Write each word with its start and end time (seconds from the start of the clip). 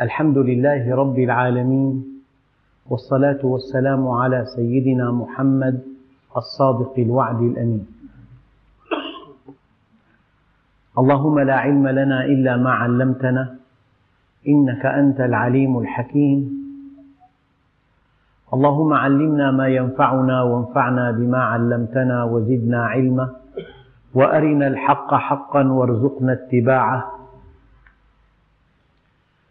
الحمد 0.00 0.38
لله 0.38 0.94
رب 0.96 1.18
العالمين 1.18 2.04
والصلاة 2.90 3.40
والسلام 3.44 4.08
على 4.08 4.44
سيدنا 4.44 5.10
محمد 5.10 5.80
الصادق 6.36 6.92
الوعد 6.98 7.40
الأمين. 7.42 7.86
اللهم 10.98 11.38
لا 11.38 11.56
علم 11.56 11.88
لنا 11.88 12.24
إلا 12.24 12.56
ما 12.56 12.70
علمتنا 12.70 13.56
إنك 14.48 14.86
أنت 14.86 15.20
العليم 15.20 15.78
الحكيم. 15.78 16.40
اللهم 18.54 18.92
علمنا 18.92 19.50
ما 19.50 19.68
ينفعنا 19.68 20.42
وانفعنا 20.42 21.10
بما 21.10 21.38
علمتنا 21.38 22.24
وزدنا 22.24 22.84
علما 22.84 23.30
وأرنا 24.14 24.66
الحق 24.66 25.14
حقا 25.14 25.62
وارزقنا 25.72 26.32
اتباعه. 26.32 27.15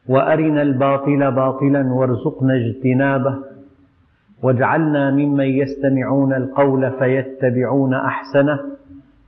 وأرنا 0.09 0.61
الباطل 0.61 1.31
باطلا 1.31 1.93
وارزقنا 1.93 2.53
اجتنابه. 2.55 3.35
واجعلنا 4.43 5.11
ممن 5.11 5.45
يستمعون 5.45 6.33
القول 6.33 6.91
فيتبعون 6.91 7.93
أحسنه. 7.93 8.59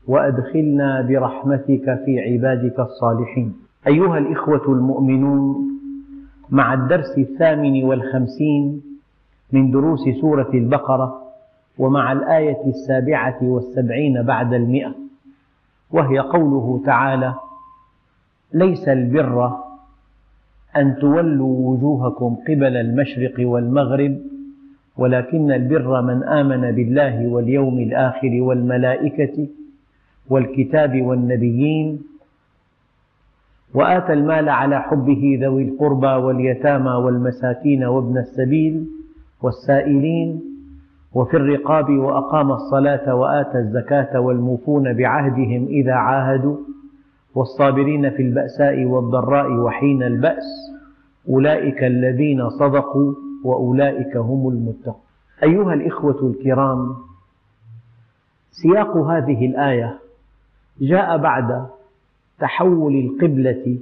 وأدخلنا 0.07 1.01
برحمتك 1.01 1.99
في 2.05 2.19
عبادك 2.19 2.79
الصالحين. 2.79 3.53
أيها 3.87 4.17
الإخوة 4.17 4.65
المؤمنون 4.73 5.55
مع 6.49 6.73
الدرس 6.73 7.17
الثامن 7.17 7.83
والخمسين 7.83 8.81
من 9.53 9.71
دروس 9.71 9.99
سورة 10.21 10.49
البقرة 10.53 11.21
ومع 11.77 12.11
الآية 12.11 12.57
السابعة 12.67 13.37
والسبعين 13.41 14.23
بعد 14.23 14.53
المئة 14.53 14.95
وهي 15.91 16.19
قوله 16.19 16.81
تعالى 16.85 17.33
ليس 18.53 18.87
البر 18.87 19.51
أن 20.77 20.95
تولوا 20.95 21.69
وجوهكم 21.69 22.35
قبل 22.47 22.77
المشرق 22.77 23.33
والمغرب 23.39 24.17
ولكن 24.97 25.51
البر 25.51 26.01
من 26.01 26.23
آمن 26.23 26.71
بالله 26.71 27.27
واليوم 27.27 27.79
الآخر 27.79 28.31
والملائكة 28.41 29.47
والكتاب 30.29 31.01
والنبيين 31.01 31.99
وآتى 33.73 34.13
المال 34.13 34.49
على 34.49 34.81
حبه 34.81 35.39
ذوي 35.41 35.63
القربى 35.63 36.07
واليتامى 36.07 36.89
والمساكين 36.91 37.83
وابن 37.83 38.17
السبيل 38.17 38.85
والسائلين 39.41 40.41
وفي 41.13 41.37
الرقاب 41.37 41.89
وأقام 41.89 42.51
الصلاة 42.51 43.15
وآتى 43.15 43.57
الزكاة 43.57 44.19
والموفون 44.19 44.93
بعهدهم 44.93 45.65
إذا 45.65 45.93
عاهدوا. 45.93 46.57
والصابرين 47.37 48.09
في 48.09 48.21
البأساء 48.21 48.85
والضراء 48.85 49.51
وحين 49.51 50.03
البأس 50.03 50.43
أولئك 51.29 51.83
الذين 51.83 52.49
صدقوا 52.49 53.13
وأولئك 53.43 54.17
هم 54.17 54.49
المتقون. 54.49 55.01
أيها 55.43 55.73
الإخوة 55.73 56.27
الكرام 56.33 56.95
سياق 58.51 58.97
هذه 58.97 59.45
الآية 59.45 59.99
جاء 60.81 61.17
بعد 61.17 61.67
تحول 62.39 62.95
القبلة 62.95 63.79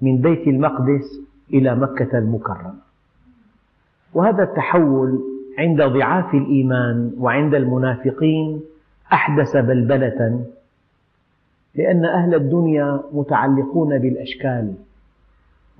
من 0.00 0.20
بيت 0.20 0.48
المقدس 0.48 1.20
إلى 1.54 1.76
مكة 1.76 2.18
المكرمة. 2.18 2.74
وهذا 4.14 4.42
التحول 4.42 5.20
عند 5.58 5.82
ضعاف 5.82 6.34
الإيمان 6.34 7.12
وعند 7.18 7.54
المنافقين 7.54 8.60
أحدث 9.12 9.56
بلبلة 9.56 10.44
لأن 11.74 12.04
أهل 12.04 12.34
الدنيا 12.34 13.02
متعلقون 13.12 13.98
بالأشكال 13.98 14.74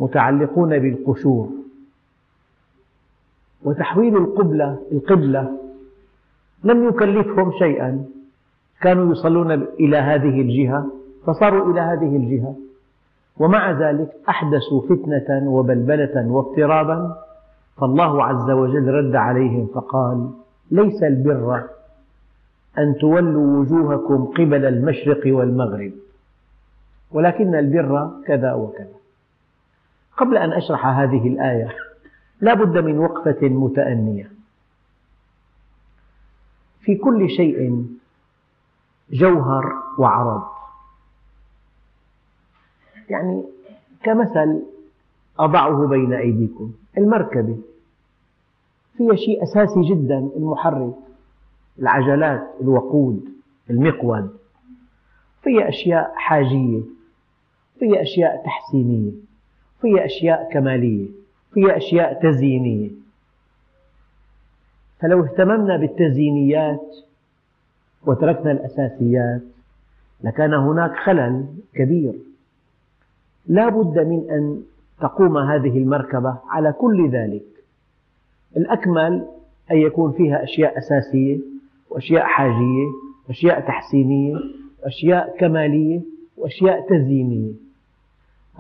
متعلقون 0.01 0.78
بالقشور. 0.78 1.48
وتحويل 3.64 4.17
القبلة 4.17 4.79
القبلة 4.92 5.58
لم 6.64 6.89
يكلفهم 6.89 7.52
شيئا. 7.58 8.05
كانوا 8.80 9.13
يصلون 9.13 9.52
إلى 9.52 9.96
هذه 9.96 10.41
الجهة 10.41 10.86
فصاروا 11.27 11.73
إلى 11.73 11.80
هذه 11.80 12.17
الجهة. 12.17 12.57
ومع 13.39 13.70
ذلك 13.70 14.08
أحدثوا 14.29 14.83
فتنة 14.83 15.51
وبلبلة 15.51 16.27
واضطرابا 16.29 17.17
فالله 17.80 18.24
عز 18.24 18.51
وجل 18.51 18.89
رد 18.89 19.17
عليهم 19.17 19.67
فقال 19.74 20.30
ليس 20.70 21.02
البر 21.02 21.63
أن 22.79 22.95
تولوا 23.01 23.61
وجوهكم 23.61 24.24
قبل 24.24 24.64
المشرق 24.64 25.20
والمغرب. 25.27 25.92
ولكن 27.11 27.55
البر 27.55 28.11
كذا 28.27 28.52
وكذا. 28.52 28.95
قبل 30.17 30.36
أن 30.36 30.52
أشرح 30.52 30.86
هذه 30.86 31.29
الآية 31.29 31.77
لا 32.40 32.55
بد 32.55 32.79
من 32.79 32.98
وقفة 32.98 33.48
متأنية. 33.48 34.30
في 36.80 36.96
كل 36.96 37.30
شيء 37.30 37.86
جوهر 39.11 39.73
وعرض. 39.98 40.42
يعني 43.11 43.45
كمثل 44.02 44.63
أضعه 45.39 45.86
بين 45.86 46.13
أيديكم 46.13 46.73
المركبة. 46.98 47.58
فيها 48.96 49.14
شيء 49.14 49.42
أساسي 49.42 49.80
جدا 49.80 50.18
المحرك. 50.36 50.95
العجلات 51.79 52.42
الوقود 52.61 53.24
المقود. 53.70 54.30
فيها 55.42 55.68
أشياء 55.68 56.12
حاجية 56.17 56.80
فيها 57.79 58.02
أشياء 58.02 58.45
تحسينية 58.45 59.12
فيها 59.80 60.05
أشياء 60.05 60.51
كمالية 60.52 61.08
فيها 61.52 61.77
أشياء 61.77 62.23
تزيينية. 62.23 62.90
فلو 65.01 65.24
اهتممنا 65.24 65.77
بالتزيينيات 65.77 66.96
وتركنا 68.07 68.52
الأساسيات 68.52 69.42
لكان 70.24 70.55
هناك 70.55 70.96
خلل 70.96 71.46
كبير. 71.74 72.14
لا 73.46 73.68
بد 73.68 73.98
من 73.98 74.30
أن 74.30 74.63
تقوم 75.01 75.39
هذه 75.39 75.79
المركبة 75.79 76.39
على 76.48 76.73
كل 76.73 77.11
ذلك. 77.11 77.45
الأكمل 78.57 79.27
أن 79.70 79.77
يكون 79.77 80.13
فيها 80.13 80.45
أشياء 80.45 80.79
أساسية 80.79 81.54
وأشياء 81.95 82.25
حاجية 82.25 82.87
وأشياء 83.29 83.61
تحسينية 83.61 84.37
وأشياء 84.83 85.37
كمالية 85.39 86.03
وأشياء 86.37 86.89
تزيينية. 86.89 87.53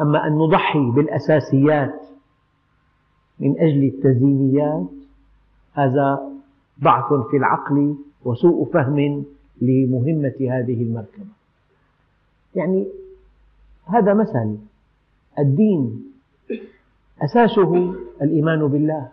أما 0.00 0.26
أن 0.26 0.32
نضحي 0.32 0.90
بالأساسيات 0.90 2.00
من 3.40 3.58
أجل 3.58 3.84
التزيينيات 3.84 4.86
هذا 5.72 6.32
ضعف 6.82 7.12
في 7.30 7.36
العقل 7.36 7.96
وسوء 8.24 8.72
فهم 8.72 9.24
لمهمة 9.62 10.34
هذه 10.40 10.82
المركبة. 10.82 11.34
يعني 12.54 12.86
هذا 13.86 14.14
مثل. 14.14 14.58
الدين 15.38 16.04
أساسه 17.22 17.94
الإيمان 18.22 18.66
بالله. 18.66 19.08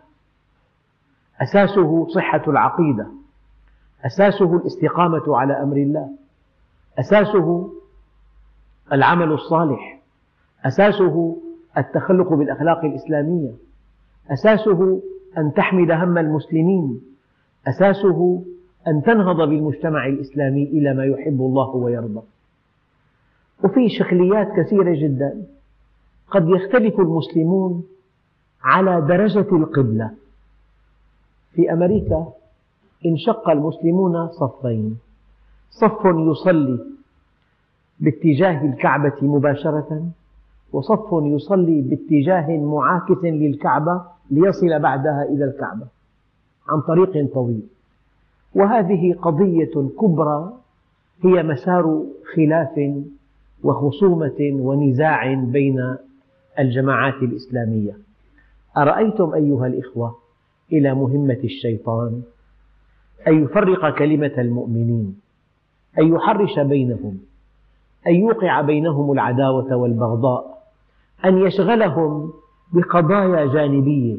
أساسه 1.41 2.07
صحة 2.07 2.43
العقيدة. 2.47 3.20
أساسه 4.05 4.55
الاستقامة 4.57 5.37
على 5.37 5.53
أمر 5.53 5.77
الله. 5.77 6.09
أساسه 6.99 7.73
العمل 8.93 9.31
الصالح. 9.31 9.99
أساسه 10.65 11.37
التخلق 11.77 12.33
بالأخلاق 12.33 12.85
الإسلامية. 12.85 13.51
أساسه 14.31 15.01
أن 15.37 15.53
تحمل 15.53 15.91
هم 15.91 16.17
المسلمين. 16.17 17.01
أساسه 17.67 18.43
أن 18.87 19.01
تنهض 19.03 19.37
بالمجتمع 19.37 20.05
الإسلامي 20.05 20.63
إلى 20.63 20.93
ما 20.93 21.05
يحب 21.05 21.41
الله 21.41 21.69
ويرضى. 21.69 22.21
وفي 23.63 23.89
شكليات 23.89 24.47
كثيرة 24.57 24.95
جدا 24.95 25.45
قد 26.31 26.49
يختلف 26.49 26.99
المسلمون 26.99 27.83
على 28.63 29.01
درجة 29.01 29.55
القبلة. 29.55 30.11
في 31.53 31.73
أمريكا 31.73 32.27
انشق 33.05 33.49
المسلمون 33.49 34.27
صفين. 34.27 34.97
صف 35.69 36.05
يصلي 36.05 36.79
باتجاه 37.99 38.65
الكعبة 38.65 39.15
مباشرة 39.21 40.07
وصف 40.73 41.09
يصلي 41.11 41.81
باتجاه 41.81 42.57
معاكس 42.57 43.23
للكعبة 43.23 44.01
ليصل 44.31 44.79
بعدها 44.79 45.23
إلى 45.29 45.45
الكعبة 45.45 45.87
عن 46.69 46.81
طريق 46.81 47.33
طويل. 47.33 47.63
وهذه 48.55 49.13
قضية 49.13 49.89
كبرى 49.99 50.53
هي 51.23 51.43
مسار 51.43 52.03
خلاف 52.35 52.93
وخصومة 53.63 54.37
ونزاع 54.41 55.33
بين 55.33 55.95
الجماعات 56.59 57.13
الإسلامية. 57.13 57.97
أرأيتم 58.77 59.33
أيها 59.33 59.67
الإخوة 59.67 60.15
إلى 60.71 60.93
مهمة 60.93 61.39
الشيطان؟ 61.43 62.21
أن 63.27 63.43
يفرق 63.43 63.97
كلمة 63.97 64.33
المؤمنين 64.37 65.19
أن 65.99 66.13
يحرش 66.13 66.59
بينهم 66.59 67.17
أن 68.07 68.15
يوقع 68.15 68.61
بينهم 68.61 69.11
العداوة 69.11 69.75
والبغضاء 69.75 70.63
أن 71.25 71.37
يشغلهم 71.37 72.33
بقضايا 72.73 73.45
جانبية. 73.45 74.17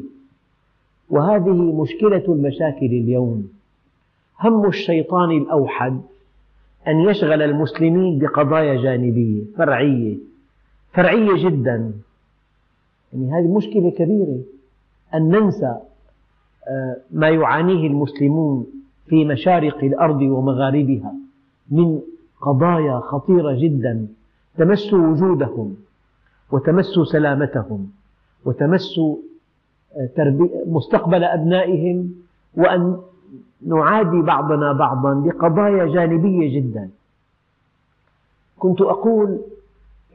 وهذه 1.09 1.81
مشكلة 1.81 2.23
المشاكل 2.27 2.85
اليوم. 2.85 3.49
هم 4.39 4.65
الشيطان 4.65 5.31
الأوحد 5.31 6.01
أن 6.87 6.99
يشغل 6.99 7.41
المسلمين 7.41 8.19
بقضايا 8.19 8.81
جانبية 8.81 9.43
فرعية 9.57 10.17
فرعية 10.93 11.49
جدا. 11.49 11.93
يعني 13.13 13.31
هذه 13.31 13.57
مشكلة 13.57 13.91
كبيرة 13.91 14.39
أن 15.13 15.29
ننسى 15.29 15.77
آه، 16.67 16.97
ما 17.11 17.29
يعانيه 17.29 17.87
المسلمون. 17.87 18.82
في 19.07 19.25
مشارق 19.25 19.83
الأرض 19.83 20.21
ومغاربها 20.21 21.13
من 21.71 21.99
قضايا 22.41 22.99
خطيرة 22.99 23.53
جدا. 23.53 24.07
تمس 24.57 24.93
وجودهم 24.93 25.75
وتمس 26.51 26.99
سلامتهم 27.11 27.91
وتمس 28.45 28.99
آه، 29.97 30.49
مستقبل 30.67 31.23
أبنائهم 31.23 32.13
وأن 32.57 32.97
نعادي 33.67 34.21
بعضنا 34.21 34.73
بعضا 34.73 35.13
بقضايا 35.13 35.85
جانبية 35.85 36.59
جدا. 36.61 36.89
كنت 38.59 38.81
أقول 38.81 39.41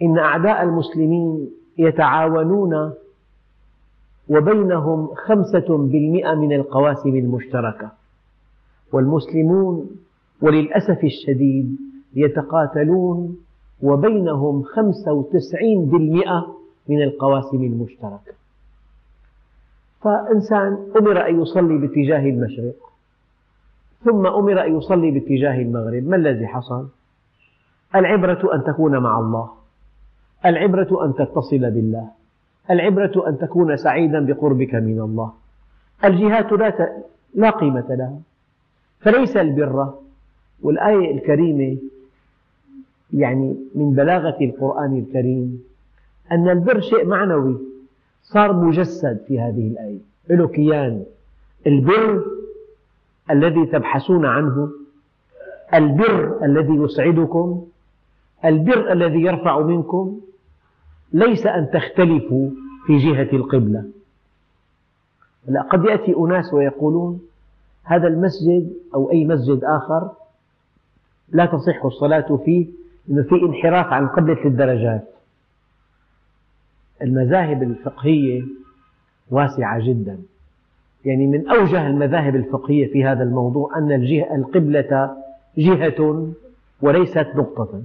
إن 0.03 0.19
أعداء 0.19 0.63
المسلمين 0.63 1.51
يتعاونون 1.79 2.93
وبينهم 4.29 5.15
خمسة 5.15 5.79
بالمئة 5.79 6.35
من 6.35 6.53
القواسم 6.53 7.17
المشتركة. 7.17 7.98
والمسلمون 8.93 9.91
وللأسف 10.43 11.05
الشديد 11.05 11.79
يتقاتلون 12.15 13.39
وبينهم 13.83 14.63
خمسة 14.63 15.13
وتسعين 15.13 15.85
بالمئة 15.85 16.57
من 16.89 17.03
القواسم 17.03 17.65
المشتركة. 17.65 18.33
فإنسان 20.01 20.79
أمر 20.97 21.29
أن 21.29 21.43
يصلي 21.43 21.79
باتجاه 21.79 22.31
المشرق 22.31 22.77
ثم 24.05 24.27
أمر 24.27 24.67
أن 24.67 24.77
يصلي 24.77 25.11
باتجاه 25.11 25.63
المغرب. 25.63 26.03
ما 26.03 26.17
الذي 26.17 26.47
حصل؟ 26.47 26.89
العبرة 27.95 28.55
أن 28.55 28.65
تكون 28.65 28.99
مع 28.99 29.19
الله 29.19 29.51
العبرة 30.47 31.05
أن 31.05 31.15
تتصل 31.15 31.59
بالله 31.59 32.11
العبرة 32.71 33.29
أن 33.29 33.39
تكون 33.39 33.77
سعيدا 33.77 34.27
بقربك 34.27 34.75
من 34.75 35.01
الله. 35.01 35.33
الجهات 36.05 36.53
لا 37.35 37.51
قيمة 37.51 37.87
لها. 37.91 38.21
فليس 39.01 39.37
البر 39.37 39.95
والآية 40.63 41.15
الكريمة 41.15 41.77
يعني 43.13 43.57
من 43.75 43.93
بلاغة 43.93 44.37
القرآن 44.41 44.99
الكريم 44.99 45.63
أن 46.33 46.49
البر 46.49 46.81
شيء 46.81 47.05
معنوي 47.05 47.59
صار 48.23 48.53
مجسد 48.53 49.25
في 49.29 49.41
هذه 49.41 49.69
الآية. 49.69 49.99
له 50.31 50.49
كيان. 50.49 51.05
البر 51.67 52.25
الذي 53.31 53.67
تبحثون 53.67 54.27
عنه 54.27 54.71
البر 55.75 56.45
الذي 56.45 56.75
يسعدكم 56.75 57.67
البر 58.45 58.93
الذي 58.93 59.21
يرفع 59.21 59.61
منكم 59.61 60.21
ليس 61.13 61.47
أن 61.47 61.71
تختلفوا 61.71 62.51
في 62.87 62.97
جهة 62.97 63.37
القبلة. 63.37 63.85
لا 65.49 65.63
قد 65.63 65.85
يأتي 65.85 66.15
أناس 66.17 66.55
ويقولون 66.55 67.21
هذا 67.89 68.09
المسجد 68.09 68.73
أو 68.95 69.11
أي 69.11 69.25
مسجد 69.25 69.65
آخر 69.65 70.11
لا 71.29 71.47
تصح 71.47 71.85
الصلاة 71.85 72.37
فيه 72.45 72.67
لأنه 73.09 73.23
في 73.23 73.35
انحراف 73.35 73.87
عن 73.87 74.09
قبلة 74.09 74.45
الدرجات. 74.45 75.09
المذاهب 77.03 77.63
الفقهية 77.63 78.43
واسعة 79.31 79.81
جدا. 79.81 80.19
يعني 81.05 81.27
من 81.27 81.49
أوجه 81.49 81.87
المذاهب 81.87 82.37
الفقهية 82.37 82.93
في 82.93 83.05
هذا 83.05 83.23
الموضوع 83.23 83.79
أن 83.79 83.93
الجهة 83.93 84.35
القبلة 84.35 85.17
جهة 85.59 86.29
وليست 86.83 87.29
نقطة. 87.37 87.83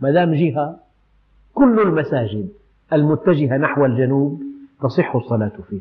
ما 0.00 0.10
دام 0.10 0.34
جهة 0.34 0.76
كل 1.54 1.80
المساجد 1.80 2.48
المتجهة 2.92 3.56
نحو 3.56 3.84
الجنوب 3.84 4.42
تصح 4.82 5.16
الصلاة 5.16 5.52
فيها. 5.70 5.80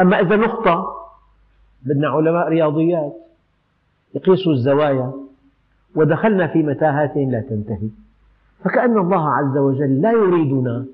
أما 0.00 0.20
إذا 0.20 0.36
نقطة 0.36 1.01
بدنا 1.86 2.08
علماء 2.08 2.48
رياضيات 2.48 3.16
يقيسوا 4.14 4.52
الزوايا 4.52 5.12
ودخلنا 5.96 6.46
في 6.46 6.62
متاهات 6.62 7.16
لا 7.16 7.40
تنتهي. 7.40 7.88
فكأن 8.64 8.98
الله 8.98 9.28
عز 9.28 9.56
وجل 9.58 10.00
لا 10.00 10.12
يريدنا 10.12 10.86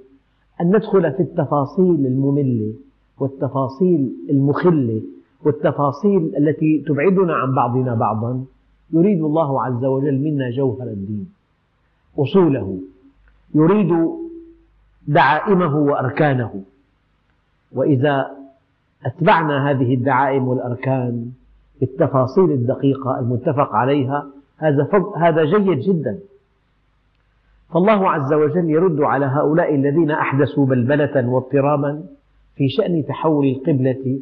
أن 0.61 0.76
ندخل 0.76 1.12
في 1.12 1.20
التفاصيل 1.20 2.06
المملة 2.06 2.75
والتفاصيل 3.19 4.12
المخلة 4.31 5.02
والتفاصيل 5.44 6.32
التي 6.37 6.85
تبعدنا 6.87 7.35
عن 7.35 7.55
بعضنا 7.55 7.94
بعضا. 7.94 8.44
يريد 8.93 9.23
الله 9.23 9.62
عز 9.62 9.85
وجل 9.85 10.19
منا 10.19 10.50
جوهر 10.50 10.87
الدين 10.87 11.29
أصوله 12.19 12.79
يريد 13.55 14.08
دعائمه 15.08 15.76
وأركانه. 15.76 16.62
وإذا 17.73 18.38
أتبعنا 19.06 19.71
هذه 19.71 19.95
الدعائم 19.95 20.49
والأركان 20.49 21.31
بالتفاصيل 21.81 22.50
الدقيقة 22.53 23.19
المتفق 23.19 23.75
عليها. 23.75 24.27
هذا 25.17 25.45
جيد 25.45 25.79
جدا. 25.79 26.19
فالله 27.75 28.11
عز 28.11 28.33
وجل 28.33 28.71
يرد 28.71 29.00
على 29.00 29.27
هؤلاء 29.27 29.75
الذين 29.75 30.11
أحدثوا 30.11 30.67
بلبلة 30.67 31.29
واضطرابا 31.29 32.05
في 32.56 32.69
شأن 32.69 33.05
تحول 33.06 33.47
القبلة 33.47 34.21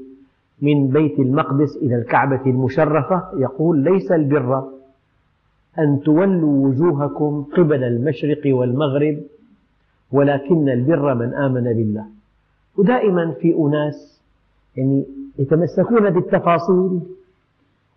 من 0.63 0.89
بيت 0.89 1.19
المقدس 1.19 1.77
إلى 1.77 1.97
الكعبة 1.97 2.41
المشرفة. 2.47 3.23
يقول 3.37 3.79
ليس 3.79 4.13
البر 4.13 4.65
أن 5.79 6.01
تولوا 6.05 6.67
وجوهكم 6.69 7.45
قبل 7.57 7.85
المشرق 7.85 8.41
والمغرب 8.47 9.19
ولكن 10.13 10.69
البر 10.69 11.15
من 11.15 11.35
آمن 11.35 11.63
بالله. 11.63 12.05
ودائما 12.77 13.33
في 13.41 13.55
أناس 13.59 14.16
يعني 14.77 15.07
يتمسكون 15.39 16.11
بالتفاصيل 16.11 17.01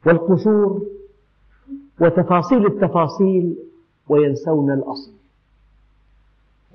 والقشور 0.06 0.81
وتفاصيل 2.02 2.66
التفاصيل 2.66 3.56
وينسون 4.10 4.72
الأصل. 4.72 5.12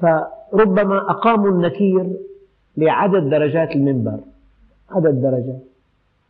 فربما 0.01 1.11
أقاموا 1.11 1.51
النكير 1.51 2.17
لعدد 2.77 3.31
درجات 3.31 3.71
المنبر. 3.71 4.21
عدد 4.91 5.23
درجات. 5.23 5.63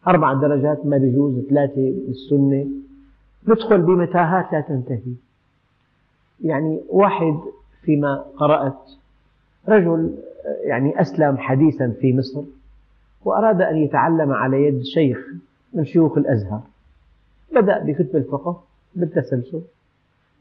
أربع 0.09 0.33
درجات 0.33 0.87
ما 0.87 0.99
بيجوز 0.99 1.47
ثلاثة 1.51 1.95
بالسنة. 2.07 2.67
ندخل 3.49 3.83
بمتاهات 3.83 4.53
لا 4.53 4.61
تنتهي. 4.61 5.15
يعني 6.45 6.81
واحد 6.89 7.39
فيما 7.83 8.25
قرأت 8.37 8.91
رجل 9.69 10.15
يعني 10.65 11.01
أسلم 11.01 11.37
حديثا 11.37 11.95
في 12.01 12.17
مصر. 12.17 12.43
وأراد 13.25 13.63
أن 13.63 13.77
يتعلم 13.77 14.33
على 14.33 14.65
يد 14.67 14.83
شيخ 14.83 15.19
من 15.73 15.85
شيوخ 15.85 16.19
الأزهر. 16.19 16.61
بدأ 17.55 17.79
بكتب 17.79 18.17
الفقه 18.17 18.63
بالتسلسل. 18.95 19.63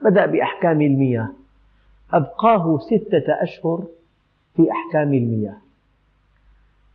بدأ 0.03 0.25
بأحكام 0.25 0.81
المياه 0.81 1.29
أبقاه 2.13 2.79
ستة 2.79 3.33
أشهر 3.43 3.83
في 4.55 4.71
أحكام 4.71 5.13
المياه 5.13 5.57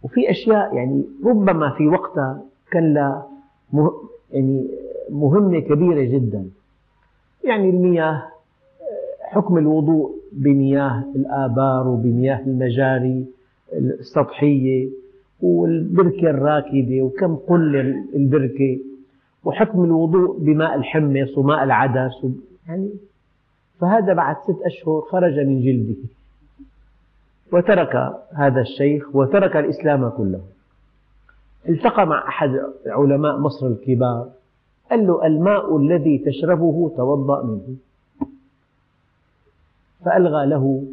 وفي 0.03 0.31
أشياء 0.31 0.75
يعني 0.77 1.05
ربما 1.25 1.71
في 1.71 1.87
وقتها 1.87 2.43
كان 2.71 2.95
لها 2.95 3.27
يعني 4.33 4.69
مهمة 5.11 5.61
كبيرة 5.61 6.05
جدا. 6.05 6.49
يعني 7.45 7.71
المياه 7.71 8.23
حكم 9.23 9.59
الوضوء 9.59 10.15
بمياه 10.33 11.05
الآبار 11.17 11.89
وبمياه 11.89 12.41
المجاري 12.47 13.27
السطحية. 13.73 14.89
والبركة 15.43 16.31
الراكدة 16.31 17.03
وكم 17.03 17.37
قل 17.37 17.77
البركة 18.15 18.79
وحكم 19.45 19.85
الوضوء 19.85 20.39
بماء 20.39 20.75
الحمص 20.75 21.39
وماء 21.39 21.65
العدس 21.65 22.27
يعني 22.69 22.91
فهذا 23.81 24.13
بعد 24.15 24.37
ست 24.37 24.63
أشهر 24.63 25.01
خرج 25.01 25.39
من 25.39 25.61
جلده 25.63 25.97
وترك 27.53 27.97
هذا 28.33 28.61
الشيخ 28.61 29.17
وترك 29.17 29.57
الإسلام 29.57 30.09
كله. 30.09 30.41
التقى 31.69 32.07
مع 32.07 32.29
أحد 32.29 32.51
علماء 32.87 33.39
مصر 33.39 33.67
الكبار 33.67 34.29
قال 34.91 35.07
له 35.07 35.27
الماء 35.27 35.77
الذي 35.77 36.19
تشربه 36.19 36.93
توضأ 36.97 37.43
منه. 37.43 37.77
فألغى 40.05 40.47
له 40.47 40.85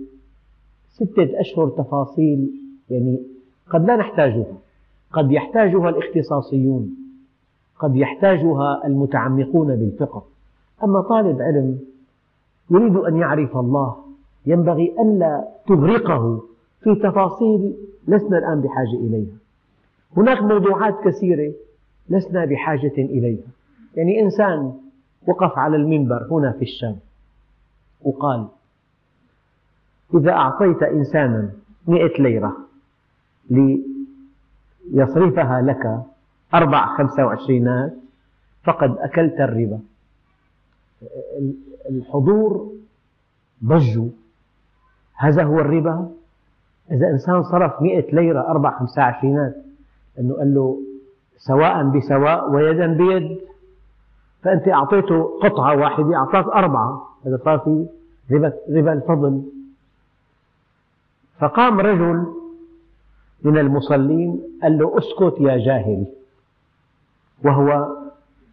ستة 0.89 1.39
أشهر 1.39 1.69
تفاصيل 1.69 2.51
يعني 2.89 3.34
قد 3.69 3.85
لا 3.85 3.95
نحتاجها. 3.95 4.57
قد 5.11 5.31
يحتاجها 5.31 5.89
الاختصاصيون. 5.89 6.95
قد 7.79 7.95
يحتاجها 7.95 8.87
المتعمقون 8.87 9.75
بالفقه. 9.75 10.23
أما 10.83 11.01
طالب 11.01 11.41
علم 11.41 11.79
يريد 12.71 12.95
أن 12.95 13.17
يعرف 13.17 13.57
الله 13.57 13.95
ينبغي 14.45 14.95
ألا 14.99 15.47
تغرقه 15.67 16.43
في 16.81 16.95
تفاصيل 16.95 17.75
لسنا 18.07 18.37
الآن 18.37 18.61
بحاجة 18.61 18.95
إليها. 18.95 19.37
هناك 20.17 20.41
موضوعات 20.41 20.95
كثيرة 21.03 21.53
لسنا 22.09 22.45
بحاجة 22.45 22.93
إليها. 22.97 23.47
يعني 23.95 24.19
إنسان 24.21 24.73
وقف 25.27 25.57
على 25.57 25.75
المنبر 25.75 26.27
هنا 26.31 26.51
في 26.51 26.61
الشام 26.61 26.95
وقال 28.01 28.47
إذا 30.13 30.31
أعطيت 30.31 30.83
إنسانا 30.83 31.51
مئة 31.87 32.21
ليرة 32.21 32.57
ليصرفها 33.49 35.61
لك 35.61 36.03
أربع 36.53 36.97
خمسة 36.97 37.25
وعشرينات 37.25 37.93
فقد 38.63 38.97
أكلت 38.97 39.39
الربا. 39.39 39.79
الحضور 41.89 42.71
ضجوا 43.65 44.09
هذا 45.15 45.43
هو 45.43 45.59
الربا. 45.59 46.11
إذا 46.91 47.07
إنسان 47.07 47.43
صرف 47.43 47.81
مئة 47.81 48.15
ليرة 48.15 48.41
أربع 48.41 48.79
خمسة 48.79 49.01
عشرينات 49.01 49.55
أنه 50.19 50.35
قال 50.35 50.55
له 50.55 50.77
سواء 51.37 51.83
بسواء 51.83 52.51
ويدا 52.51 52.93
بيد. 52.93 53.39
فأنت 54.41 54.67
أعطيته 54.67 55.39
قطعة 55.43 55.77
واحدة 55.77 56.15
أعطاك 56.15 56.45
أربعة. 56.45 57.07
هذا 57.25 57.39
صار 57.45 57.59
في 57.59 57.87
ربا, 58.69 58.93
الفضل. 58.93 59.43
فقام 61.39 61.79
رجل 61.79 62.25
من 63.43 63.57
المصلين 63.57 64.41
قال 64.63 64.77
له 64.77 64.97
أسكت 64.97 65.41
يا 65.41 65.57
جاهل 65.57 66.05
وهو 67.43 67.87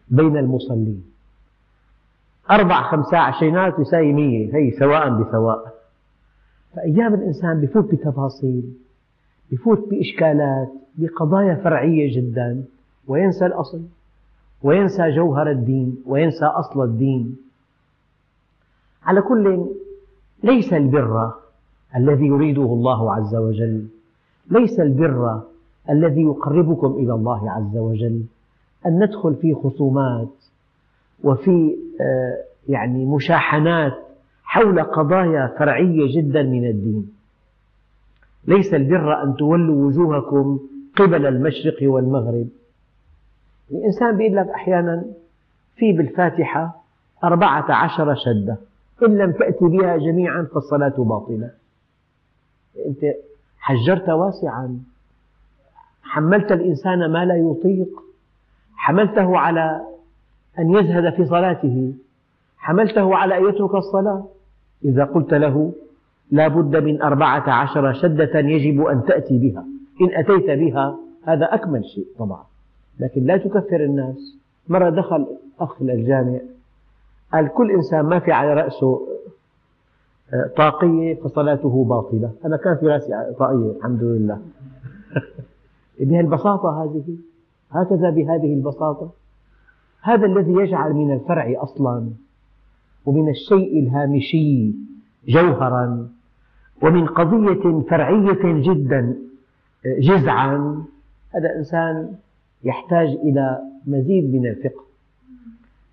بين 0.09 0.37
المصلين. 0.37 1.03
أربع 2.51 2.91
خمسة 2.91 3.17
عشرينات 3.17 3.79
يساوي 3.79 4.13
مية 4.13 4.55
هي 4.55 4.71
سواء 4.71 5.09
بسواء. 5.09 5.73
فأيام 6.75 7.13
الإنسان 7.13 7.61
بفوت 7.61 7.91
بتفاصيل 7.91 8.73
بفوت 9.51 9.89
بإشكالات 9.89 10.69
بقضايا 10.95 11.55
فرعية 11.55 12.15
جدا 12.15 12.63
وينسى 13.07 13.45
الأصل 13.45 13.81
وينسى 14.63 15.11
جوهر 15.11 15.51
الدين 15.51 16.03
وينسى 16.05 16.45
أصل 16.45 16.83
الدين. 16.83 17.37
على 19.03 19.21
كل 19.21 19.65
ليس 20.43 20.73
البر 20.73 21.31
الذي 21.95 22.25
يريده 22.25 22.61
الله 22.63 23.13
عز 23.13 23.35
وجل. 23.35 23.87
ليس 24.51 24.79
البر 24.79 25.41
الذي 25.89 26.21
يقربكم 26.21 26.91
إلى 26.91 27.13
الله 27.13 27.51
عز 27.51 27.77
وجل 27.77 28.23
أن 28.85 29.03
ندخل 29.03 29.35
في 29.35 29.53
خصومات 29.53 30.29
وفي 31.23 31.75
آه، 32.01 32.43
يعني 32.69 33.05
مشاحنات 33.05 33.93
حول 34.43 34.83
قضايا 34.83 35.55
فرعية 35.59 36.15
جدا 36.15 36.43
من 36.43 36.69
الدين. 36.69 37.13
ليس 38.47 38.73
البر 38.73 39.23
أن 39.23 39.35
تولوا 39.35 39.87
وجوهكم 39.87 40.59
قبل 40.95 41.25
المشرق 41.25 41.77
والمغرب. 41.81 42.47
الإنسان 43.71 44.21
يقول 44.21 44.35
لك 44.35 44.47
أحيانا 44.47 45.05
في 45.75 45.93
بالفاتحة 45.93 46.83
أربعة 47.23 47.71
عشر 47.71 48.15
شدة 48.15 48.57
إن 49.03 49.17
لم 49.17 49.31
تأتي 49.31 49.65
بها 49.65 49.97
جميعا 49.97 50.47
فالصلاة 50.53 50.93
باطلة. 50.97 51.51
أنت 52.85 52.99
حجرت 53.63 54.09
واسعا. 54.09 54.79
حملت 56.03 56.51
الإنسان 56.51 57.11
ما 57.11 57.25
لا 57.25 57.35
يطيق. 57.35 57.89
حملته 58.75 59.37
على 59.37 59.81
أن 60.59 60.71
يزهد 60.71 61.13
في 61.13 61.25
صلاته. 61.25 61.93
حملته 62.57 63.15
على 63.15 63.37
أن 63.37 63.49
يترك 63.49 63.75
الصلاة. 63.75 64.25
إذا 64.85 65.03
قلت 65.03 65.33
له 65.33 65.73
لا 66.31 66.47
بد 66.47 66.75
من 66.75 67.01
أربعة 67.01 67.49
عشر 67.49 67.93
شدة 67.93 68.39
يجب 68.39 68.85
أن 68.85 69.03
تأتي 69.05 69.37
بها. 69.37 69.65
إن 70.01 70.09
أتيت 70.19 70.59
بها 70.59 70.97
هذا 71.27 71.53
أكمل 71.53 71.85
شيء 71.85 72.07
طبعا. 72.19 72.43
لكن 72.99 73.23
لا 73.23 73.37
تكفر 73.37 73.83
الناس. 73.83 74.37
مرة 74.67 74.89
دخل 74.89 75.27
أخ 75.59 75.81
الجامع 75.81 76.39
قال 77.33 77.47
كل 77.47 77.71
إنسان 77.71 78.05
ما 78.05 78.19
في 78.19 78.31
على 78.31 78.53
رأسه 78.53 79.07
طاقية 80.57 81.15
فصلاته 81.15 81.85
باطلة. 81.89 82.31
أنا 82.45 82.57
كان 82.57 82.77
في 82.77 82.87
رأسي 82.87 83.33
طاقية 83.39 83.71
الحمد 83.77 84.03
لله. 84.03 84.41
بهالبساطة 85.99 86.83
هذه 86.83 87.17
هكذا 87.71 88.09
بهذه 88.09 88.53
البساطة. 88.53 89.11
هذا 90.01 90.25
الذي 90.25 90.53
يجعل 90.53 90.93
من 90.93 91.13
الفرع 91.13 91.53
أصلا 91.57 92.09
ومن 93.05 93.29
الشيء 93.29 93.79
الهامشي 93.79 94.73
جوهرا 95.27 96.09
ومن 96.81 97.05
قضية 97.07 97.81
فرعية 97.89 98.39
جدا 98.43 99.15
جزعا. 99.99 100.83
هذا 101.35 101.55
إنسان 101.55 102.13
يحتاج 102.63 103.07
إلى 103.07 103.59
مزيد 103.87 104.35
من 104.35 104.45
الفقه. 104.45 104.83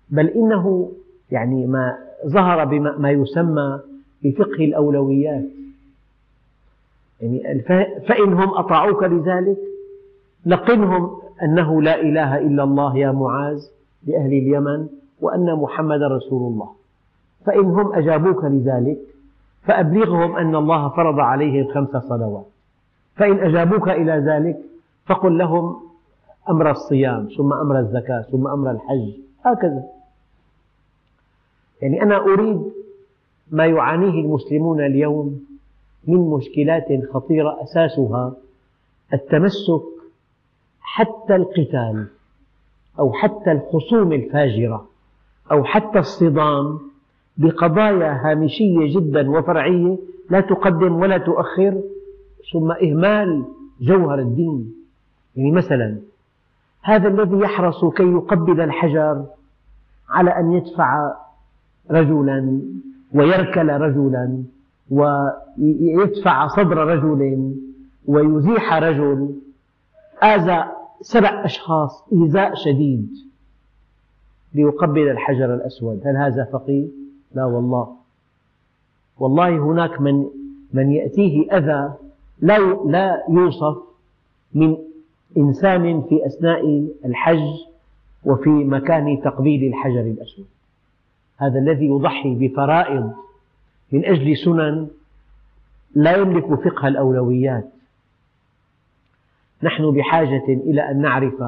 بل 0.09 0.27
إنه 0.27 0.91
يعني 1.31 1.67
ما 1.67 1.97
ظهر 2.27 2.65
بما 2.65 3.11
يسمى 3.11 3.79
بفقه 4.23 4.65
الأولويات. 4.65 5.45
يعني 7.21 7.61
فإنهم 8.07 8.49
أطاعوك 8.49 9.03
لذلك 9.03 9.57
لقنهم 10.45 11.21
أنه 11.43 11.81
لا 11.81 12.01
إله 12.01 12.37
إلا 12.37 12.63
الله 12.63 12.97
يا 12.97 13.11
معاذ 13.11 13.59
لأهل 14.07 14.33
اليمن 14.33 14.87
وأن 15.21 15.55
محمد 15.55 16.01
رسول 16.03 16.53
الله. 16.53 16.69
فإن 17.45 17.65
هم 17.65 17.93
أجابوك 17.93 18.43
لذلك 18.43 18.97
فأبلغهم 19.63 20.35
أن 20.35 20.55
الله 20.55 20.89
فرض 20.89 21.19
عليهم 21.19 21.67
خمس 21.73 22.03
صلوات. 22.03 22.45
فإن 23.15 23.39
أجابوك 23.39 23.89
إلى 23.89 24.11
ذلك 24.11 24.57
فقل 25.05 25.37
لهم 25.37 25.75
أمر 26.49 26.71
الصيام 26.71 27.27
ثم 27.37 27.53
أمر 27.53 27.79
الزكاة 27.79 28.21
ثم 28.21 28.47
أمر 28.47 28.71
الحج 28.71 29.11
هكذا. 29.45 29.83
يعني 31.81 32.03
أنا 32.03 32.17
أريد 32.17 32.61
ما 33.51 33.65
يعانيه 33.65 34.21
المسلمون 34.21 34.85
اليوم 34.85 35.39
من 36.07 36.17
مشكلات 36.17 36.87
خطيرة 37.13 37.63
أساسها 37.63 38.33
التمسك 39.13 39.83
حتى 40.81 41.35
القتال 41.35 42.07
أو 42.99 43.13
حتى 43.13 43.51
الخصوم 43.51 44.13
الفاجرة 44.13 44.87
أو 45.51 45.63
حتى 45.63 45.99
الصدام 45.99 46.79
بقضايا 47.37 48.21
هامشية 48.23 48.99
جدا 48.99 49.31
وفرعية 49.31 49.97
لا 50.29 50.41
تقدم 50.41 50.95
ولا 50.95 51.17
تؤخر 51.17 51.81
ثم 52.53 52.71
إهمال 52.71 53.45
جوهر 53.81 54.19
الدين. 54.19 54.73
يعني 55.35 55.51
مثلا 55.51 55.99
هذا 56.81 57.07
الذي 57.07 57.39
يحرص 57.39 57.85
كي 57.85 58.03
يقبل 58.03 58.61
الحجر 58.61 59.25
على 60.09 60.29
أن 60.29 60.51
يدفع 60.51 61.13
رجلا 61.91 62.61
ويركل 63.13 63.69
رجلا 63.69 64.43
ويدفع 64.91 66.47
صدر 66.47 66.77
رجل 66.77 67.55
ويزيح 68.05 68.73
رجل. 68.73 69.35
آذى 70.23 70.63
سبع 71.01 71.45
أشخاص 71.45 72.07
إيذاء 72.13 72.55
شديد 72.55 73.09
ليقبل 74.53 75.09
الحجر 75.09 75.55
الأسود. 75.55 76.07
هل 76.07 76.17
هذا 76.17 76.49
فقيه؟ 76.53 76.87
لا 77.35 77.45
والله. 77.45 77.95
والله 79.19 79.57
هناك 79.57 80.01
من 80.01 80.25
من 80.73 80.91
يأتيه 80.91 81.57
أذى 81.57 81.93
لا 82.41 82.57
لا 82.85 83.23
يوصف 83.29 83.77
من 84.53 84.77
إنسان 85.37 86.01
في 86.01 86.25
أثناء 86.25 86.87
الحج 87.05 87.47
وفي 88.25 88.49
مكان 88.49 89.21
تقبيل 89.21 89.67
الحجر 89.67 90.01
الأسود. 90.01 90.45
هذا 91.41 91.59
الذي 91.59 91.85
يضحي 91.85 92.35
بفرائض 92.35 93.13
من 93.91 94.05
أجل 94.05 94.37
سنن 94.37 94.87
لا 95.95 96.17
يملك 96.17 96.45
فقه 96.45 96.87
الأولويات. 96.87 97.69
نحن 99.63 99.91
بحاجة 99.91 100.45
إلى 100.47 100.91
أن 100.91 101.01
نعرف 101.01 101.43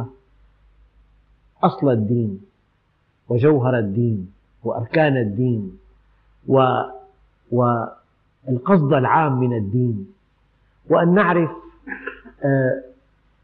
أصل 1.63 1.89
الدين 1.89 2.41
وجوهر 3.29 3.79
الدين 3.79 4.31
وأركان 4.63 5.17
الدين 5.17 5.77
والقصد 7.51 8.93
العام 8.93 9.39
من 9.39 9.57
الدين 9.57 10.13
وأن 10.89 11.13
نعرف 11.13 11.49
آه، 12.45 12.83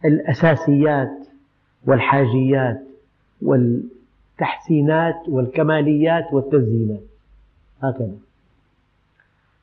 الأساسيات 0.05 1.27
والحاجيات 1.85 2.83
والتحسينات 4.39 5.29
والكماليات 5.29 6.33
والتزيينات. 6.33 7.03
هكذا. 7.83 8.17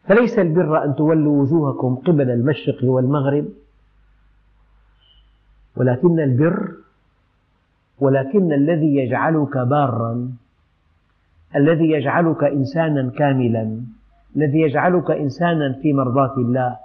فليس 0.05 0.39
البر 0.39 0.85
أن 0.85 0.95
تولوا 0.95 1.43
وجوهكم 1.43 1.95
قبل 1.95 2.31
المشرق 2.31 2.85
والمغرب 2.85 3.49
ولكن 5.77 6.21
البر 6.21 6.73
ولكن 7.99 8.53
الذي 8.53 8.97
يجعلك 8.97 9.59
بارا 9.59 10.33
الذي 11.57 11.91
يجعلك 11.91 12.45
إنسانا 12.45 13.11
كاملا 13.11 13.81
الذي 14.37 14.61
يجعلك 14.61 15.11
إنسانا 15.11 15.73
في 15.83 15.93
مرضاة 15.93 16.37
الله 16.39 16.77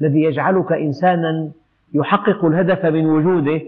الذي 0.00 0.22
يجعلك 0.22 0.72
إنسانا 0.72 1.50
يحقق 1.94 2.44
الهدف 2.44 2.84
من 2.84 3.06
وجوده 3.06 3.60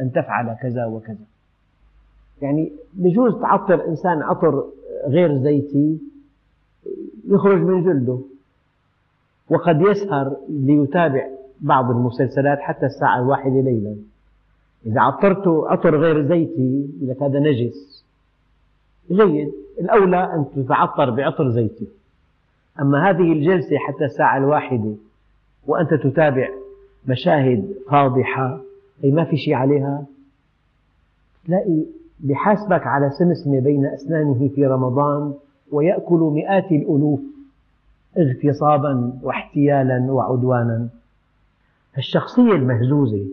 أن 0.00 0.12
تفعل 0.12 0.56
كذا 0.62 0.84
وكذا. 0.86 1.37
يعني 2.42 2.72
بجوز 2.94 3.40
تعطر 3.40 3.88
إنسان 3.88 4.22
عطر 4.22 4.64
غير 5.06 5.38
زيتي 5.38 5.98
يخرج 7.28 7.60
من 7.60 7.84
جلده. 7.84 8.18
وقد 9.50 9.80
يسهر 9.80 10.36
ليتابع 10.48 11.26
بعض 11.60 11.90
المسلسلات 11.90 12.58
حتى 12.58 12.86
الساعة 12.86 13.18
الواحدة 13.18 13.60
ليلا. 13.60 13.96
إذا 14.86 15.00
عطرته 15.00 15.70
عطر 15.70 15.96
غير 15.96 16.28
زيتي 16.28 16.88
لك 17.02 17.22
هذا 17.22 17.38
نجس. 17.38 18.04
جيد. 19.10 19.52
الأولى 19.80 20.34
أن 20.34 20.46
تتعطر 20.56 21.10
بعطر 21.10 21.50
زيتي. 21.50 21.88
أما 22.80 23.10
هذه 23.10 23.32
الجلسة 23.32 23.78
حتى 23.78 24.04
الساعة 24.04 24.38
الواحدة 24.38 24.94
وأنت 25.66 25.94
تتابع 25.94 26.48
مشاهد 27.06 27.74
فاضحة 27.90 28.60
أي 29.04 29.10
ما 29.10 29.24
في 29.24 29.36
شيء 29.36 29.54
عليها 29.54 30.06
تلاقي 31.46 31.84
بحاسبك 32.20 32.86
على 32.86 33.10
سمسمة 33.10 33.60
بين 33.60 33.86
أسنانه 33.86 34.50
في 34.54 34.66
رمضان 34.66 35.34
ويأكل 35.72 36.18
مئات 36.18 36.72
الألوف 36.72 37.20
اغتصابا 38.18 39.18
واحتيالا 39.22 40.12
وعدوانا. 40.12 40.88
الشخصية 41.98 42.52
المهزوزة 42.52 43.26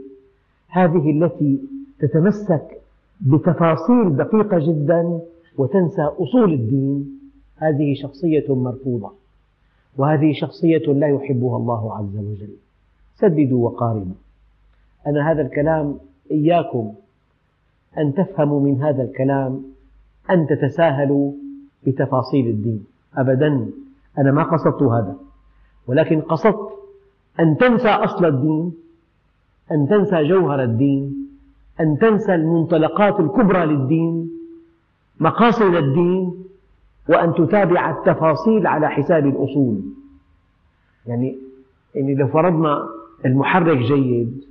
هذه 0.70 1.12
التي 1.12 1.60
تتمسك 2.00 2.82
بتفاصيل 3.22 4.16
دقيقة 4.16 4.60
جدا 4.60 5.20
وتنسى 5.58 6.02
أصول 6.02 6.54
الدين 6.54 7.20
هذه 7.58 7.94
شخصية 8.02 8.56
مرفوضة 8.56 9.12
وهذه 9.98 10.34
شخصية 10.34 10.94
لا 10.94 11.08
يحبها 11.08 11.58
الله 11.58 11.98
عز 11.98 12.18
وجل. 12.18 12.56
سددوا 13.16 13.66
وقاربوا 13.66 14.16
أنا 15.08 15.32
هذا 15.32 15.42
الكلام 15.42 15.98
إياكم 16.32 16.94
أن 17.98 18.14
تفهموا 18.14 18.62
من 18.62 18.82
هذا 18.82 19.04
الكلام 19.04 19.64
أن 20.32 20.48
تتساهلوا 20.48 21.34
بتفاصيل 21.88 22.48
الدين. 22.48 22.86
أبدا 23.18 23.70
أنا 24.18 24.32
ما 24.32 24.44
قصدت 24.44 24.84
هذا 24.84 25.16
ولكن 25.88 26.22
قصدت 26.22 26.70
أن 27.40 27.58
تنسى 27.58 27.90
أصل 27.90 28.26
الدين 28.26 28.74
أن 29.72 29.88
تنسى 29.88 30.28
جوهر 30.28 30.64
الدين 30.64 31.28
أن 31.80 31.98
تنسى 31.98 32.36
المنطلقات 32.36 33.20
الكبرى 33.20 33.66
للدين 33.66 34.32
مقاصد 35.20 35.76
الدين 35.76 36.34
وأن 37.10 37.34
تتابع 37.34 37.90
التفاصيل 37.90 38.68
على 38.68 38.90
حساب 38.90 39.26
الأصول. 39.26 39.82
يعني 41.08 41.38
يعني 41.96 42.16
لو 42.16 42.28
فرضنا 42.28 42.88
المحرك 43.26 43.78
جيد 43.78 44.44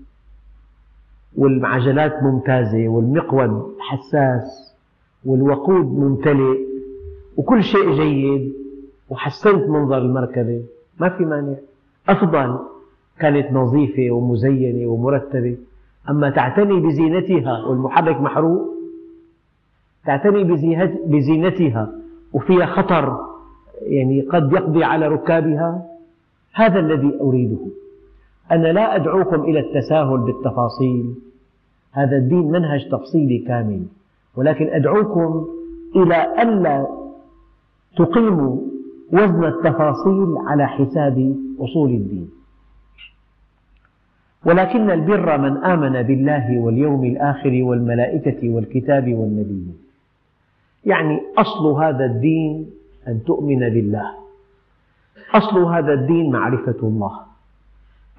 والعجلات 1.37 2.23
ممتازة 2.23 2.89
والمقود 2.89 3.75
حساس 3.79 4.75
والوقود 5.25 5.99
ممتلئ 5.99 6.59
وكل 7.37 7.63
شيء 7.63 7.91
جيد 7.93 8.53
وحسنت 9.11 9.69
منظر 9.69 9.99
المركبة. 9.99 10.63
ما 11.01 11.09
في 11.09 11.25
مانع. 11.25 11.55
أفضل 12.09 12.59
كانت 13.19 13.53
نظيفة 13.53 14.11
ومزينة 14.11 14.87
ومرتبة. 14.91 15.57
أما 16.11 16.31
تعتني 16.31 16.81
بزينتها 16.81 17.65
والمحرك 17.67 18.21
محروق 18.21 18.75
تعتني 20.07 20.45
بزينتها 21.07 21.93
وفيها 22.33 22.67
خطر 22.67 23.19
يعني 23.83 24.21
قد 24.21 24.53
يقضي 24.53 24.85
على 24.85 25.09
ركابها 25.09 25.87
هذا 26.53 26.79
الذي 26.81 27.19
أريده. 27.21 27.67
أنا 28.53 28.73
لا 28.73 28.97
أدعوكم 28.97 29.41
إلى 29.43 29.61
التساهل 29.61 30.19
بالتفاصيل. 30.19 31.15
هذا 31.93 32.17
الدين 32.17 32.51
منهج 32.51 32.89
تفصيلي 32.91 33.39
كامل 33.39 33.87
ولكن 34.37 34.67
أدعوكم 34.67 35.47
إلى 35.97 36.43
ألا 36.43 36.87
تقيموا 37.97 38.57
وزن 39.13 39.45
التفاصيل 39.45 40.37
على 40.47 40.67
حساب 40.67 41.37
أصول 41.61 41.91
الدين. 41.91 42.31
ولكن 44.47 44.91
البر 44.91 45.39
من 45.39 45.57
آمن 45.57 46.03
بالله 46.03 46.59
واليوم 46.59 47.05
الآخر 47.05 47.63
والملائكة 47.63 48.51
والكتاب 48.51 49.15
والنبيين 49.15 49.77
يعني 50.85 51.21
أصل 51.39 51.67
هذا 51.67 52.05
الدين 52.05 52.71
أن 53.09 53.25
تؤمن 53.25 53.59
بالله. 53.59 54.11
أصل 55.35 55.59
هذا 55.59 55.93
الدين 55.93 56.31
معرفة 56.33 56.77
الله. 56.83 57.21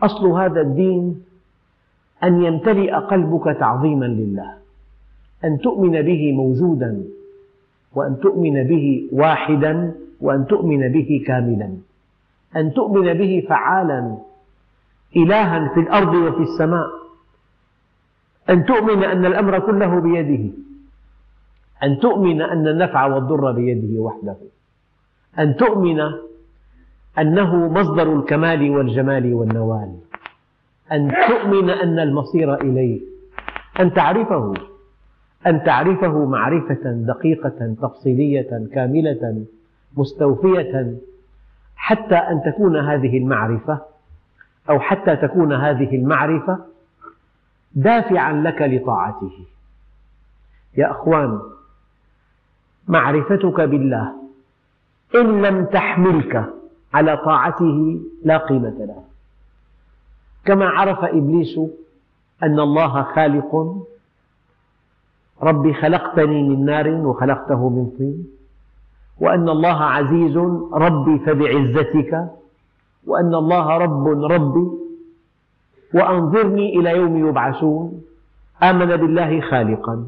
أصل 0.04 0.28
هذا 0.28 0.62
الدين 0.62 1.24
أن 2.24 2.44
يمتلئ 2.44 2.94
قلبك 2.94 3.58
تعظيما 3.60 4.06
لله 4.06 4.54
أن 5.46 5.60
تؤمن 5.60 6.02
به 6.02 6.34
موجودا 6.34 7.04
وأن 7.96 8.20
تؤمن 8.20 8.64
به 8.64 9.10
واحدا 9.12 9.96
وأن 10.22 10.48
تؤمن 10.48 10.92
به 10.92 11.24
كاملا 11.28 11.78
أن 12.56 12.74
تؤمن 12.74 13.14
به 13.14 13.46
فعالا 13.50 14.18
إلها 15.16 15.74
في 15.74 15.80
الأرض 15.80 16.14
وفي 16.16 16.44
السماء 16.44 16.88
أن 18.50 18.66
تؤمن 18.66 19.04
أن 19.04 19.26
الأمر 19.26 19.60
كله 19.60 20.00
بيده 20.00 20.54
أن 21.84 22.00
تؤمن 22.00 22.42
أن 22.42 22.68
النفع 22.68 23.06
والضر 23.06 23.52
بيده 23.52 24.02
وحده 24.02 24.36
أن 25.40 25.56
تؤمن 25.56 26.02
أنه 27.20 27.68
مصدر 27.68 28.14
الكمال 28.20 28.70
والجمال 28.70 29.34
والنوال. 29.34 29.96
أن 30.92 31.14
تؤمن 31.28 31.70
أن 31.70 32.00
المصير 32.00 32.62
إليه 32.62 33.02
أن 33.80 33.94
تعرفه. 33.94 34.54
أن 35.48 35.64
تعرفه 35.64 36.26
معرفة 36.26 36.82
دقيقة 36.86 37.76
تفصيلية 37.82 38.68
كاملة 38.74 39.46
مستوفية. 39.98 40.96
حتى 41.76 42.16
أن 42.16 42.42
تكون 42.46 42.78
هذه 42.78 43.18
المعرفة 43.18 43.82
أو 44.70 44.80
حتى 44.80 45.16
تكون 45.16 45.54
هذه 45.54 45.96
المعرفة 45.96 46.60
دافعا 47.74 48.34
لك 48.34 48.62
لطاعته. 48.62 49.32
يا 50.78 50.92
أخوان 50.92 51.40
معرفتك 52.88 53.62
بالله 53.62 54.14
إن 55.16 55.42
لم 55.42 55.66
تحملك 55.66 56.55
على 56.96 57.18
طاعته 57.18 58.00
لا 58.24 58.38
قيمة 58.38 58.70
لها 58.80 59.04
كما 60.46 60.66
عرف 60.70 61.04
إبليس 61.04 61.60
أن 62.44 62.60
الله 62.60 63.04
خالق 63.16 63.52
ربي 65.44 65.74
خلقتني 65.74 66.44
من 66.50 66.66
نار 66.66 66.88
وخلقته 66.90 67.70
من 67.70 67.90
طين 67.98 68.28
وأن 69.22 69.50
الله 69.50 69.84
عزيز 69.84 70.38
ربي 70.74 71.20
فبعزتك 71.20 72.28
وأن 73.08 73.36
الله 73.36 73.78
رب 73.78 74.08
ربي 74.08 74.68
وأنظرني 75.94 76.80
إلى 76.80 76.90
يوم 76.98 77.28
يبعثون 77.30 78.02
آمن 78.64 78.86
بالله 78.98 79.42
خالقا 79.42 80.06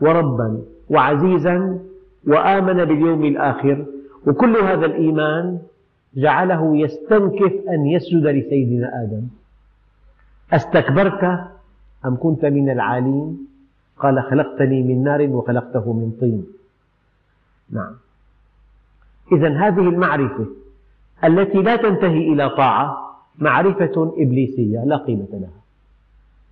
وربا 0.00 0.62
وعزيزا 0.90 1.78
وآمن 2.26 2.84
باليوم 2.84 3.24
الآخر 3.24 3.84
وكل 4.26 4.56
هذا 4.56 4.86
الإيمان 4.86 5.58
جعله 6.14 6.76
يستنكف 6.76 7.52
أن 7.68 7.86
يسجد 7.86 8.26
لسيدنا 8.26 9.02
آدم. 9.02 9.28
أستكبرت 10.52 11.24
أم 12.06 12.16
كنت 12.16 12.44
من 12.44 12.70
العالين؟ 12.70 13.46
قال 13.98 14.22
خلقتني 14.22 14.82
من 14.82 15.04
نار 15.04 15.22
وخلقته 15.22 15.92
من 15.92 16.16
طين. 16.20 16.46
نعم. 17.70 17.94
إذا 19.32 19.48
هذه 19.48 19.88
المعرفة 19.88 20.46
التي 21.24 21.58
لا 21.58 21.76
تنتهي 21.76 22.32
إلى 22.32 22.50
طاعة 22.50 22.96
معرفة 23.38 24.14
إبليسية 24.16 24.84
لا 24.84 24.96
قيمة 24.96 25.28
لها. 25.32 25.60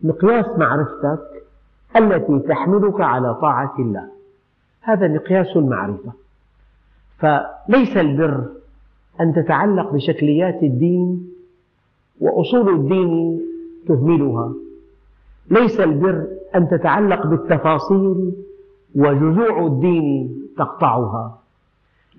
مقياس 0.03 0.47
معرفتك 0.59 1.21
التي 1.97 2.39
تحملك 2.39 3.01
على 3.01 3.35
طاعة 3.35 3.75
الله. 3.79 4.09
هذا 4.81 5.09
مقياس 5.09 5.57
المعرفة. 5.57 6.13
فليس 7.19 7.97
البر 7.97 8.49
أن 9.21 9.35
تتعلق 9.35 9.93
بشكليات 9.93 10.63
الدين 10.63 11.31
وأصول 12.21 12.75
الدين 12.75 13.41
تهملها. 13.89 14.53
ليس 15.51 15.81
البر 15.81 16.27
أن 16.55 16.69
تتعلق 16.69 17.27
بالتفاصيل 17.27 18.33
وجذوع 18.97 19.67
الدين 19.67 20.43
تقطعها. 20.59 21.39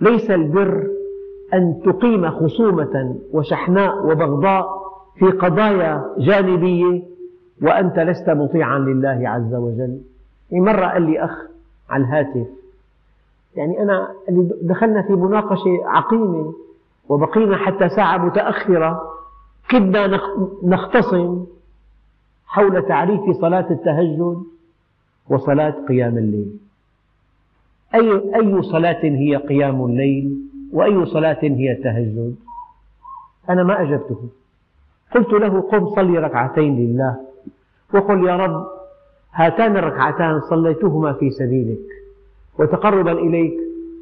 ليس 0.01 0.31
البر 0.31 0.87
أن 1.53 1.81
تقيم 1.85 2.29
خصومة 2.31 3.15
وشحناء 3.33 4.05
وبغضاء 4.05 4.85
في 5.19 5.25
قضايا 5.25 6.15
جانبية 6.17 7.03
وأنت 7.61 7.99
لست 7.99 8.29
مطيعا 8.29 8.79
لله 8.79 9.29
عز 9.29 9.53
وجل. 9.55 10.01
يعني 10.51 10.65
مرة 10.65 10.85
قال 10.85 11.01
لي 11.01 11.19
أخ 11.25 11.45
على 11.89 12.03
الهاتف 12.03 12.47
يعني 13.55 13.81
أنا 13.83 14.07
دخلنا 14.61 15.01
في 15.01 15.13
مناقشة 15.13 15.81
عقيمة 15.85 16.53
وبقينا 17.09 17.57
حتى 17.57 17.89
ساعة 17.89 18.17
متأخرة 18.17 19.01
كدنا 19.69 20.19
نختصم 20.63 21.45
حول 22.47 22.87
تعريف 22.87 23.21
صلاة 23.41 23.71
التهجد 23.71 24.43
وصلاة 25.29 25.75
قيام 25.87 26.17
الليل. 26.17 26.57
أي, 27.95 28.35
أي 28.35 28.61
صلاة 28.61 29.03
هي 29.03 29.35
قيام 29.35 29.85
الليل 29.85 30.37
وأي 30.73 31.05
صلاة 31.05 31.39
هي 31.41 31.71
التهجد 31.71 32.35
أنا 33.49 33.63
ما 33.63 33.81
أجبته. 33.81 34.29
قلت 35.15 35.33
له 35.33 35.61
قم 35.61 35.95
صلي 35.95 36.19
ركعتين 36.19 36.75
لله. 36.75 37.15
وقل 37.93 38.27
يا 38.27 38.35
رب 38.35 38.67
هاتان 39.33 39.77
الركعتان 39.77 40.41
صليتهما 40.41 41.13
في 41.13 41.29
سبيلك 41.29 41.79
وتقربا 42.59 43.11
إليك 43.11 43.53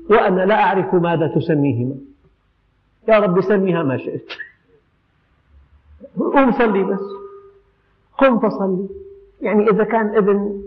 وأنا 0.10 0.46
لا 0.46 0.64
أعرف 0.64 0.94
ماذا 0.96 1.28
تسميهما. 1.28 1.96
يا 3.08 3.20
رب 3.20 3.42
سميها 3.42 3.84
ما 3.84 3.98
شئت. 3.98 4.26
قم 6.18 6.52
صلي 6.52 6.84
بس. 6.84 7.00
قم 8.18 8.40
فصلي. 8.40 8.90
يعني 9.42 9.70
إذا 9.70 9.84
كان 9.84 10.16
ابن 10.18 10.62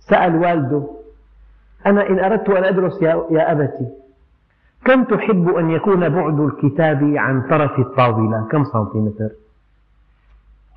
سأل 0.00 0.36
والده 0.36 0.82
أنا 1.86 2.08
إن 2.08 2.18
أردت 2.18 2.50
أن 2.50 2.64
أدرس 2.64 3.02
يا 3.02 3.52
أبتي 3.52 3.88
كم 4.84 5.04
تحب 5.04 5.48
أن 5.48 5.70
يكون 5.70 6.08
بعد 6.08 6.40
الكتاب 6.40 7.12
عن 7.16 7.48
طرف 7.48 7.78
الطاولة؟ 7.78 8.48
كم 8.50 8.64
سنتيمتر؟ 8.64 9.30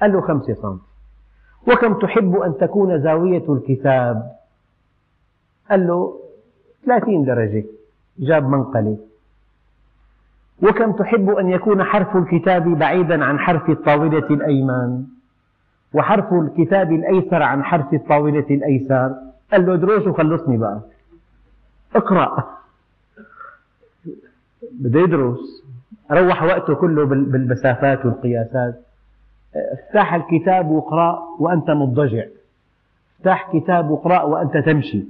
قال 0.01 0.13
له 0.13 0.21
خمسة 0.21 0.53
سنتي. 0.53 0.83
وكم 1.67 1.99
تحب 1.99 2.35
أن 2.35 2.57
تكون 2.57 3.01
زاوية 3.03 3.53
الكتاب؟ 3.53 4.31
قال 5.69 5.87
له 5.87 6.19
ثلاثين 6.85 7.25
درجة. 7.25 7.65
جاب 8.19 8.49
منقلة 8.49 8.97
وكم 10.63 10.91
تحب 10.91 11.29
أن 11.29 11.49
يكون 11.49 11.83
حرف 11.83 12.15
الكتاب 12.15 12.63
بعيدا 12.69 13.25
عن 13.25 13.39
حرف 13.39 13.69
الطاولة 13.69 14.17
الأيمن؟ 14.29 15.03
وحرف 15.93 16.33
الكتاب 16.33 16.91
الأيسر 16.91 17.43
عن 17.43 17.63
حرف 17.63 17.93
الطاولة 17.93 18.45
الأيسر؟ 18.51 19.15
قال 19.51 19.65
له 19.65 19.75
دروس 19.75 20.07
وخلصني 20.07 20.57
بقى. 20.57 20.79
اقرأ. 21.95 22.43
بده 24.79 24.99
يدرس 24.99 25.63
روح 26.11 26.43
وقته 26.43 26.75
كله 26.75 27.05
بالمسافات 27.05 28.05
والقياسات. 28.05 28.81
افتح 29.73 30.13
الكتاب 30.13 30.67
واقرأ 30.69 31.19
وأنت 31.39 31.71
مضطجع 31.71 32.23
افتح 33.19 33.51
كتاب 33.53 33.89
واقرأ 33.89 34.21
وأنت 34.21 34.57
تمشي. 34.57 35.03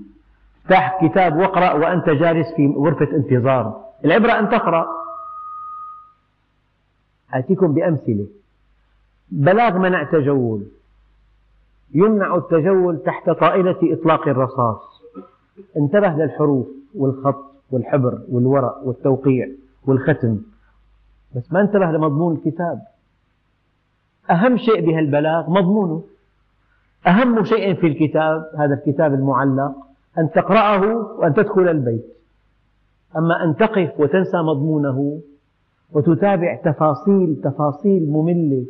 افتح 0.66 0.98
كتاب 1.06 1.38
واقرأ 1.38 1.74
وأنت 1.74 2.10
جالس 2.10 2.54
في 2.56 2.68
غرفة 2.78 3.16
انتظار. 3.16 3.82
العبرة 4.06 4.32
أن 4.40 4.50
تقرأ. 4.50 4.86
آتيكم 7.36 7.74
بأمثلة. 7.74 8.28
بلاغ 9.32 9.78
منع 9.78 10.04
تجول. 10.04 10.66
يمنع 11.94 12.36
التجول 12.36 12.98
تحت 13.06 13.30
طائلة 13.30 13.78
إطلاق 13.84 14.28
الرصاص. 14.28 15.02
انتبه 15.78 16.10
للحروف 16.10 16.68
والخط 16.96 17.46
والحبر 17.72 18.22
والورق 18.32 18.82
والتوقيع 18.84 19.48
والختم. 19.86 20.38
بس 21.36 21.54
ما 21.54 21.62
انتبه 21.62 21.86
لمضمون 21.86 22.36
الكتاب. 22.36 22.82
أهم 24.32 24.58
شيء 24.58 24.86
بهالبلاغ 24.86 25.50
مضمونه. 25.50 26.04
أهم 27.08 27.44
شيء 27.44 27.76
في 27.76 27.88
الكتاب 27.88 28.52
هذا 28.58 28.74
الكتاب 28.74 29.14
المعلق 29.14 29.76
أن 30.18 30.32
تقرأه 30.32 30.82
وأن 31.20 31.34
تدخل 31.34 31.68
البيت. 31.68 32.06
أما 33.18 33.44
أن 33.44 33.56
تقف 33.56 34.00
وتنسى 34.00 34.38
مضمونه 34.38 35.22
وتتابع 35.92 36.56
تفاصيل 36.56 37.42
تفاصيل 37.44 38.10
مملة 38.10 38.66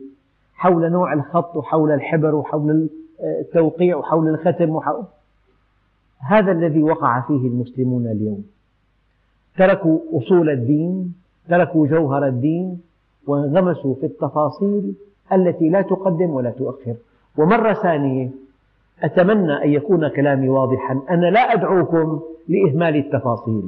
حول 0.53 0.91
نوع 0.91 1.13
الخط 1.13 1.55
وحول 1.55 1.91
الحبر 1.91 2.35
وحول 2.35 2.89
التوقيع 3.23 3.97
وحول 3.97 4.27
الختم 4.27 4.69
وحول 4.69 5.03
هذا 6.19 6.51
الذي 6.51 6.83
وقع 6.83 7.21
فيه 7.21 7.47
المسلمون 7.47 8.07
اليوم. 8.07 8.45
تركوا 9.57 9.99
أصول 10.13 10.49
الدين 10.49 11.13
تركوا 11.49 11.87
جوهر 11.87 12.27
الدين 12.27 12.81
وانغمسوا 13.27 13.95
في 13.95 14.05
التفاصيل 14.05 14.95
التي 15.33 15.69
لا 15.69 15.81
تقدم 15.81 16.29
ولا 16.29 16.49
تؤخر. 16.49 16.95
ومرة 17.37 17.73
ثانية 17.73 18.29
أتمنى 19.03 19.63
أن 19.63 19.69
يكون 19.69 20.07
كلامي 20.07 20.49
واضحا. 20.49 21.01
أنا 21.09 21.25
لا 21.25 21.39
أدعوكم 21.39 22.21
لإهمال 22.47 22.95
التفاصيل. 22.95 23.63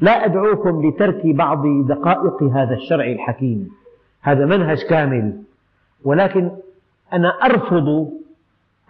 لا 0.00 0.24
أدعوكم 0.24 0.88
لترك 0.88 1.26
بعض 1.26 1.62
دقائق 1.86 2.42
هذا 2.42 2.74
الشرع 2.74 3.06
الحكيم. 3.06 3.68
هذا 4.22 4.46
منهج 4.46 4.82
كامل. 4.82 5.42
ولكن 6.04 6.50
أنا 7.12 7.28
أرفض 7.28 8.10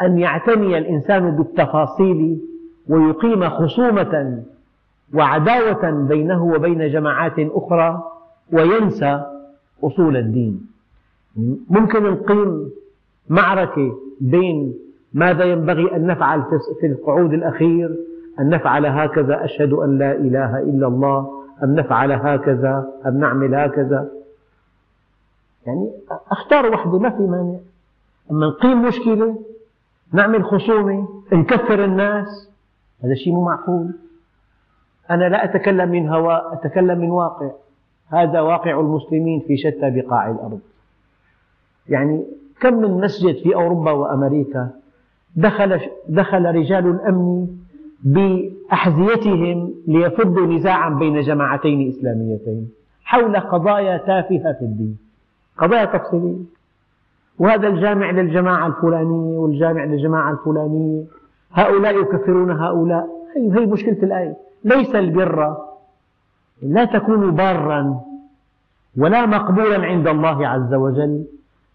أن 0.02 0.18
يعتني 0.18 0.78
الإنسان 0.78 1.36
بالتفاصيل 1.36 2.40
ويقيم 2.88 3.48
خصومة 3.48 4.42
وعداوة 5.14 5.90
بينه 5.90 6.44
وبين 6.44 6.92
جماعات 6.92 7.34
أخرى 7.38 8.02
وينسى 8.52 9.24
أصول 9.82 10.16
الدين. 10.16 10.66
ممكن 11.70 12.02
نقيم 12.02 12.70
معركة 13.28 13.96
بين 14.20 14.74
ماذا 15.14 15.44
ينبغي 15.44 15.96
أن 15.96 16.06
نفعل 16.06 16.42
في 16.80 16.86
القعود 16.86 17.32
الأخير 17.32 17.96
أن 18.40 18.48
نفعل 18.48 18.86
هكذا 18.86 19.44
أشهد 19.44 19.72
أن 19.72 19.98
لا 19.98 20.12
إله 20.12 20.58
إلا 20.58 20.86
الله 20.86 21.44
أم 21.64 21.74
نفعل 21.74 22.12
هكذا 22.12 22.88
أم 23.06 23.18
نعمل 23.18 23.54
هكذا. 23.54 24.08
يعني 25.66 25.90
أختار 26.30 26.72
وحدة 26.72 26.98
ما 26.98 27.10
في 27.10 27.22
مانع. 27.22 27.58
أما 28.30 28.46
نقيم 28.46 28.82
مشكلة 28.82 29.38
نعمل 30.12 30.44
خصومة 30.44 31.08
نكفر 31.32 31.84
الناس 31.84 32.50
هذا 33.04 33.14
شيء 33.14 33.32
مو 33.32 33.44
معقول. 33.44 33.94
أنا 35.10 35.28
لا 35.28 35.44
أتكلم 35.44 35.90
من 35.90 36.08
هواء 36.08 36.52
أتكلم 36.52 36.98
من 36.98 37.10
واقع. 37.10 37.50
هذا 38.12 38.40
واقع 38.40 38.80
المسلمين 38.80 39.40
في 39.46 39.56
شتى 39.56 39.90
بقاع 39.90 40.30
الأرض. 40.30 40.60
يعني 41.88 42.24
كم 42.60 42.74
من 42.74 43.00
مسجد 43.00 43.34
في 43.34 43.54
أوروبا 43.54 43.90
وأمريكا 43.90 44.70
دخل, 45.36 45.80
دخل 46.08 46.46
رجال 46.54 46.86
الأمن 46.86 47.48
بأحذيتهم 48.06 49.74
ليفضوا 49.86 50.46
نزاعا 50.46 50.90
بين 50.90 51.20
جماعتين 51.20 51.88
إسلاميتين 51.88 52.68
حول 53.04 53.36
قضايا 53.40 53.96
تافهة 53.96 54.52
في 54.52 54.62
الدين. 54.62 54.98
قضايا 55.58 55.84
تفصيلية. 55.84 56.36
وهذا 57.38 57.68
الجامع 57.68 58.10
للجماعة 58.10 58.66
الفلانية 58.66 59.38
والجامع 59.38 59.84
للجماعة 59.84 60.32
الفلانية. 60.32 61.04
هؤلاء 61.52 62.00
يكفرون 62.00 62.50
هؤلاء. 62.50 63.06
هي 63.36 63.66
مشكلة 63.66 64.02
الآية. 64.02 64.36
ليس 64.64 64.94
البر 64.94 65.56
لا 66.62 66.84
تكون 66.84 67.30
بارا 67.30 68.00
ولا 68.98 69.26
مقبولا 69.26 69.86
عند 69.86 70.08
الله 70.08 70.48
عز 70.48 70.74
وجل 70.74 71.24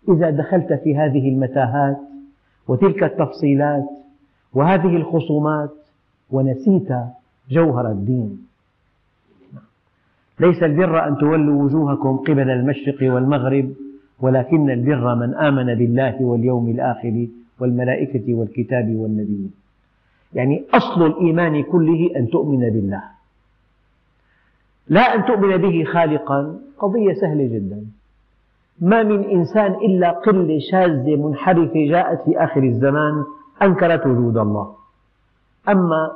إذا 0.10 0.30
دخلت 0.30 0.74
في 0.74 0.98
هذه 0.98 1.30
المتاهات 1.30 1.98
وتلك 2.68 3.04
التفصيلات 3.04 3.86
وهذه 4.54 4.96
الخصومات. 4.96 5.70
ونسيت 6.32 6.90
جوهر 7.50 7.92
الدين. 7.92 8.48
ليس 10.40 10.64
البر 10.64 11.08
أن 11.08 11.18
تولوا 11.18 11.64
وجوهكم 11.64 12.18
قبل 12.18 12.50
المشرق 12.50 13.14
والمغرب 13.14 13.74
ولكن 14.20 14.70
البر 14.70 15.16
من 15.16 15.36
آمن 15.36 15.76
بالله 15.76 16.22
واليوم 16.22 16.70
الآخر 16.70 17.28
والملائكة 17.60 18.34
والكتاب 18.34 18.96
والنبيين. 18.96 19.54
يعني 20.34 20.64
أصل 20.74 21.06
الإيمان 21.06 21.64
كله 21.64 22.10
أن 22.16 22.30
تؤمن 22.30 22.60
بالله. 22.60 23.04
لا 24.88 25.16
أن 25.16 25.26
تؤمن 25.26 25.58
به 25.58 25.84
خالقا 25.84 26.60
قضية 26.80 27.14
سهلة 27.14 27.48
جدا. 27.48 27.86
ما 28.82 29.04
من 29.04 29.24
إنسان 29.24 29.72
إلا 29.72 30.12
قلة 30.12 30.60
شاذة 30.72 31.16
منحرفة 31.16 31.86
جاءت 31.90 32.22
في 32.22 32.44
آخر 32.44 32.64
الزمان 32.64 33.24
أنكرت 33.62 34.08
وجود 34.08 34.38
الله. 34.38 34.81
أما 35.70 36.12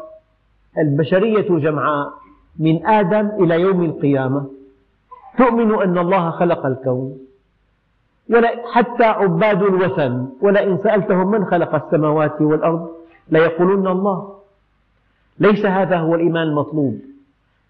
البشرية 0.78 1.60
جمعاء 1.60 2.14
من 2.60 2.86
آدم 2.86 3.30
إلى 3.44 3.62
يوم 3.62 3.84
القيامة 3.84 4.46
تؤمن 5.38 5.82
أن 5.82 5.98
الله 5.98 6.30
خلق 6.30 6.66
الكون. 6.66 7.18
حتى 8.74 9.04
عباد 9.04 9.64
الوثن 9.64 10.28
ولئن 10.42 10.78
سألتهم 10.84 11.32
من 11.32 11.46
خلق 11.46 11.76
السماوات 11.76 12.42
والأرض 12.42 12.90
ليقولون 13.30 13.88
الله. 13.88 14.36
ليس 15.40 15.66
هذا 15.66 15.98
هو 15.98 16.16
الإيمان 16.16 16.48
المطلوب. 16.48 17.00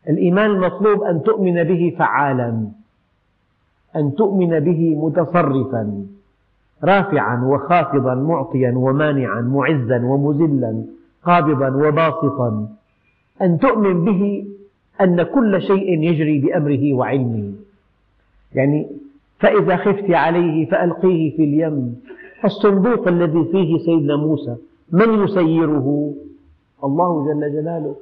الإيمان 0.09 0.49
المطلوب 0.51 1.03
أن 1.03 1.23
تؤمن 1.23 1.63
به 1.63 1.95
فعالا 1.99 2.67
أن 3.95 4.15
تؤمن 4.15 4.59
به 4.59 4.95
متصرفا 4.95 6.05
رافعا 6.83 7.43
وخافضا 7.43 8.15
معطيا 8.15 8.73
ومانعا 8.75 9.41
معزا 9.41 10.01
ومذلا. 10.05 10.83
قابضا 11.25 11.87
وباسطا. 11.87 12.67
أن 13.41 13.59
تؤمن 13.59 14.05
به 14.05 14.47
أن 15.01 15.23
كل 15.23 15.61
شيء 15.61 16.03
يجري 16.03 16.39
بأمره 16.39 16.93
وعلمه. 16.93 17.51
يعني 18.55 18.87
فإذا 19.39 19.75
خفت 19.75 20.11
عليه 20.11 20.65
فألقيه 20.69 21.35
في 21.35 21.43
اليم. 21.43 22.01
الصندوق 22.45 23.07
الذي 23.07 23.45
فيه 23.51 23.77
سيدنا 23.77 24.15
موسى. 24.15 24.55
من 24.91 25.23
يسيره؟ 25.23 26.13
الله 26.83 27.25
جل 27.25 27.53
جلاله. 27.53 27.95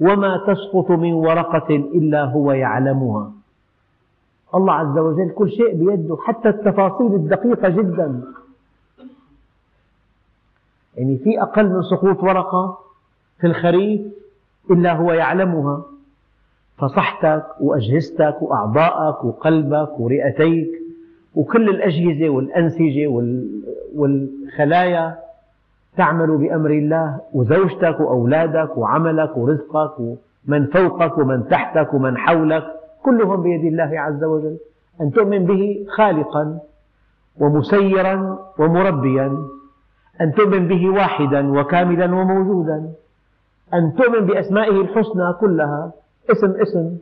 وما 0.00 0.36
تسقط 0.46 0.90
من 0.90 1.12
ورقة 1.12 1.76
إلا 1.76 2.24
هو 2.24 2.52
يعلمها. 2.52 3.32
الله 4.54 4.72
عز 4.72 4.98
وجل 4.98 5.30
كل 5.30 5.50
شيء 5.50 5.74
بيده 5.74 6.16
حتى 6.24 6.48
التفاصيل 6.48 7.14
الدقيقة 7.14 7.68
جدا. 7.68 8.22
يعني 10.96 11.18
في 11.18 11.42
أقل 11.42 11.68
من 11.68 11.82
سقوط 11.82 12.22
ورقة 12.22 12.78
في 13.40 13.46
الخريف 13.46 14.00
إلا 14.70 14.92
هو 14.92 15.12
يعلمها. 15.12 15.82
فصحتك 16.78 17.44
وأجهزتك 17.60 18.42
وأعضائك 18.42 19.24
وقلبك 19.24 20.00
ورئتيك 20.00 20.68
وكل 21.34 21.68
الأجهزة 21.68 22.28
والأنسجة 22.28 23.06
والخلايا 23.94 25.18
تعمل 25.96 26.36
بأمر 26.36 26.70
الله. 26.70 27.20
وزوجتك 27.34 28.00
وأولادك 28.00 28.76
وعملك 28.76 29.36
ورزقك 29.36 29.98
ومن 29.98 30.66
فوقك 30.66 31.18
ومن 31.18 31.48
تحتك 31.48 31.94
ومن 31.94 32.18
حولك 32.18 32.64
كلهم 33.02 33.42
بيد 33.42 33.64
الله 33.64 34.00
عز 34.00 34.24
وجل. 34.24 34.56
أن 35.00 35.12
تؤمن 35.12 35.44
به 35.44 35.86
خالقا 35.96 36.58
ومسيرا 37.40 38.38
ومربيا. 38.58 39.38
أن 40.22 40.32
تؤمن 40.32 40.68
به 40.68 40.90
واحدا 40.90 41.60
وكاملا 41.60 42.14
وموجودا. 42.14 42.88
أن 43.74 43.94
تؤمن 43.98 44.26
بأسمائه 44.26 44.80
الحسنى 44.80 45.32
كلها. 45.40 45.92
اسم 46.30 46.60
اسم. 46.60 46.98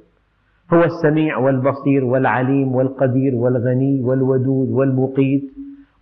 هو 0.72 0.84
السميع 0.84 1.38
والبصير 1.38 2.04
والعليم 2.04 2.74
والقدير 2.74 3.34
والغني 3.34 4.02
والودود 4.02 4.70
والمقيت 4.70 5.42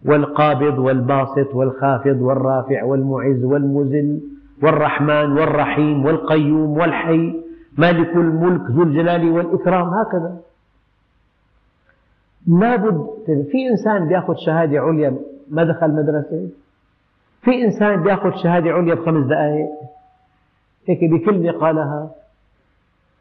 والقابض 0.06 0.78
والباسط 0.78 1.54
والخافض 1.54 2.20
والرافع 2.20 2.84
والمعز 2.84 3.44
والمذل 3.44 4.20
والرحمن 4.62 5.32
والرحيم 5.38 6.04
والقيوم 6.04 6.78
والحي 6.78 7.34
مالك 7.78 8.16
الملك 8.16 8.70
ذو 8.70 8.82
الجلال 8.82 9.30
والإكرام. 9.30 9.88
هكذا. 9.88 10.36
لابد 12.46 13.06
في 13.26 13.68
إنسان 13.70 14.10
يأخذ 14.10 14.34
شهادة 14.46 14.78
عليا 14.80 15.16
ما 15.50 15.64
دخل 15.64 15.90
مدرسة؟ 15.90 16.48
في 17.42 17.64
إنسان 17.64 18.06
يأخذ 18.06 18.42
شهادة 18.42 18.70
عليا 18.70 18.94
بخمس 18.94 19.26
دقائق. 19.26 19.68
هيك 20.88 20.98
بكلمة 21.04 21.52
قالها 21.52 22.10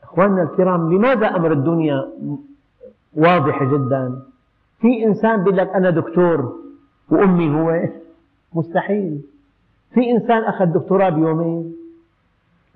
أخواننا 0.03 0.43
الكرام 0.43 0.93
لماذا 0.93 1.27
أمر 1.27 1.51
الدنيا 1.51 2.07
واضح 3.15 3.63
جدا؟ 3.63 4.21
في 4.81 5.05
إنسان 5.05 5.41
يقول 5.41 5.57
لك 5.57 5.69
أنا 5.69 5.89
دكتور 5.89 6.55
وأمي 7.09 7.49
هو. 7.49 7.89
مستحيل. 8.53 9.21
في 9.93 10.11
إنسان 10.11 10.43
أخذ 10.43 10.65
دكتوراه 10.65 11.09
بيومين 11.09 11.75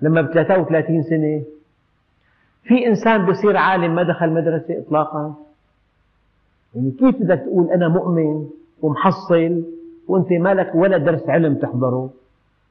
لما 0.00 0.20
ب 0.22 0.32
33 0.32 1.02
سنة. 1.02 1.42
في 2.64 2.86
إنسان 2.86 3.26
بصير 3.26 3.56
عالم 3.56 3.94
ما 3.94 4.02
دخل 4.02 4.30
مدرسة 4.30 4.78
إطلاقا. 4.78 5.34
يعني 6.74 6.90
كيف 6.90 7.16
بدك 7.22 7.38
تقول 7.46 7.70
أنا 7.70 7.88
مؤمن 7.88 8.48
ومحصل 8.82 9.62
وأنت 10.08 10.32
ما 10.32 10.54
لك 10.54 10.74
ولا 10.74 10.98
درس 10.98 11.28
علم 11.28 11.54
تحضره 11.54 12.10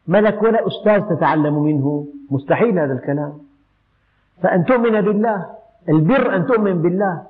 ما 0.08 0.22
لك 0.22 0.44
ولا 0.44 0.68
أستاذ 0.68 1.16
تتعلم 1.16 1.64
منه 1.64 2.08
مستحيل 2.32 2.80
هذا 2.80 2.94
الكلام. 2.94 3.34
فأن 4.42 4.66
تؤمن 4.66 5.02
بالله 5.02 5.46
البر 5.90 6.36
أن 6.36 6.46
تؤمن 6.46 6.82
بالله. 6.82 7.22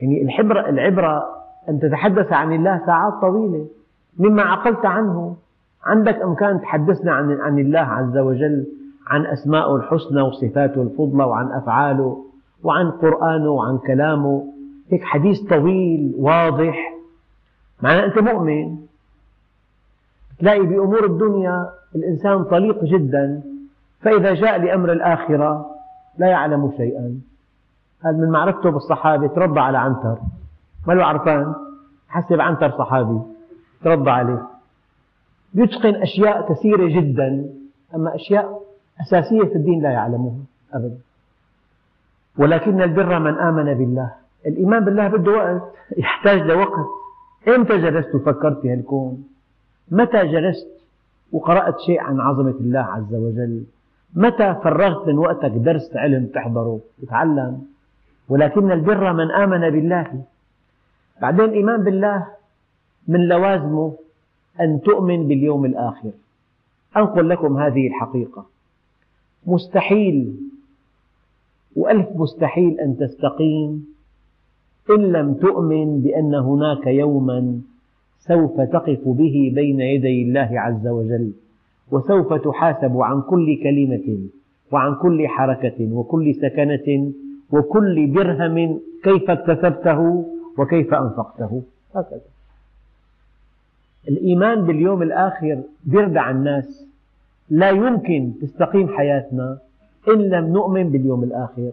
يعني 0.00 0.22
الحبرة 0.22 0.68
العبرة 0.68 1.24
أن 1.68 1.80
تتحدث 1.80 2.32
عن 2.32 2.52
الله 2.52 2.86
ساعات 2.86 3.12
طويلة 3.12 3.66
مما 4.18 4.42
عقلت 4.42 4.86
عنه. 4.86 5.36
عندك 5.84 6.22
إمكان 6.22 6.60
تحدثنا 6.60 7.12
عن 7.12 7.40
عن 7.40 7.58
الله 7.58 7.80
عز 7.80 8.18
وجل 8.18 8.66
عن 9.06 9.26
أسماءه 9.26 9.76
الحسنى 9.76 10.22
وصفاته 10.22 10.82
الفضلى 10.82 11.24
وعن 11.24 11.52
أفعاله 11.52 12.24
وعن 12.64 12.90
قرآنه 12.90 13.50
وعن 13.50 13.78
كلامه. 13.78 14.46
هيك 14.90 15.04
حديث 15.04 15.40
طويل 15.40 16.14
واضح. 16.18 16.94
معناه 17.82 18.04
أنت 18.04 18.18
مؤمن. 18.18 18.76
تلاقي 20.42 20.66
بأمور 20.66 21.04
الدنيا 21.04 21.70
الإنسان 21.94 22.44
طليق 22.44 22.84
جدا 22.84 23.42
فإذا 24.00 24.34
جاء 24.34 24.58
لأمر 24.58 24.92
الآخرة 24.92 25.66
لا 26.18 26.26
يعلم 26.26 26.72
شيئا. 26.76 27.20
هذا 28.04 28.16
من 28.16 28.30
معرفته 28.30 28.70
بالصحابة 28.70 29.26
تربى 29.26 29.60
على 29.60 29.78
عنتر. 29.78 30.18
ما 30.86 30.92
له 30.92 31.04
عرفان 31.04 31.54
حسب 32.08 32.40
عنتر 32.40 32.70
صحابي 32.70 33.20
تربى 33.84 34.10
عليه. 34.10 34.42
يتقن 35.54 35.94
أشياء 35.94 36.52
كثيرة 36.52 37.00
جدا 37.00 37.46
أما 37.94 38.14
أشياء 38.14 38.62
أساسية 39.00 39.44
في 39.44 39.54
الدين 39.54 39.82
لا 39.82 39.90
يعلمها 39.90 40.38
أبدا. 40.74 40.98
ولكن 42.38 42.82
البر 42.82 43.18
من 43.18 43.38
آمن 43.38 43.74
بالله. 43.74 44.10
الإيمان 44.46 44.84
بالله 44.84 45.08
بده 45.08 45.32
وقت 45.32 45.62
يحتاج 45.96 46.40
لوقت. 46.40 46.86
إمتى 47.48 47.78
جلست 47.78 48.14
وفكرت 48.14 48.60
في 48.60 48.72
هالكون؟ 48.72 49.31
متى 49.90 50.26
جلست 50.26 50.68
وقرأت 51.32 51.80
شيء 51.80 52.00
عن 52.00 52.20
عظمة 52.20 52.54
الله 52.60 52.80
عز 52.80 53.14
وجل؟ 53.14 53.64
متى 54.14 54.54
فرغت 54.64 55.08
من 55.08 55.18
وقتك 55.18 55.50
درس 55.50 55.96
علم 55.96 56.26
تحضره 56.26 56.80
وتعلم؟ 57.02 57.62
ولكن 58.28 58.72
البر 58.72 59.12
من 59.12 59.30
آمن 59.30 59.70
بالله. 59.70 60.24
بعدين 61.22 61.44
الإيمان 61.44 61.84
بالله 61.84 62.26
من 63.08 63.28
لوازمه 63.28 63.92
أن 64.60 64.80
تؤمن 64.80 65.28
باليوم 65.28 65.64
الآخر. 65.64 66.10
أنقل 66.96 67.28
لكم 67.28 67.56
هذه 67.58 67.86
الحقيقة. 67.86 68.46
مستحيل 69.46 70.36
وألف 71.76 72.06
مستحيل 72.14 72.80
أن 72.80 72.96
تستقيم 72.96 73.86
إن 74.90 75.12
لم 75.12 75.34
تؤمن 75.34 76.00
بأن 76.00 76.34
هناك 76.34 76.86
يوما 76.86 77.60
سوف 78.28 78.60
تقف 78.60 79.08
به 79.08 79.52
بين 79.54 79.80
يدي 79.80 80.22
الله 80.22 80.50
عز 80.60 80.86
وجل 80.86 81.32
وسوف 81.90 82.32
تحاسب 82.34 83.00
عن 83.00 83.22
كل 83.22 83.62
كلمة 83.62 84.18
وعن 84.72 84.94
كل 84.94 85.28
حركة 85.28 85.88
وكل 85.92 86.34
سكنة 86.34 87.12
وكل 87.52 88.12
درهم 88.12 88.80
كيف 89.04 89.30
اكتسبته 89.30 90.24
وكيف 90.58 90.94
أنفقته. 90.94 91.62
هكذا. 91.94 92.20
الإيمان 94.08 94.66
باليوم 94.66 95.02
الآخر 95.02 95.62
بيردع 95.84 96.30
الناس. 96.30 96.86
لا 97.50 97.70
يمكن 97.70 98.32
تستقيم 98.42 98.88
حياتنا 98.88 99.58
إن 100.08 100.18
لم 100.18 100.52
نؤمن 100.52 100.90
باليوم 100.90 101.24
الآخر. 101.24 101.70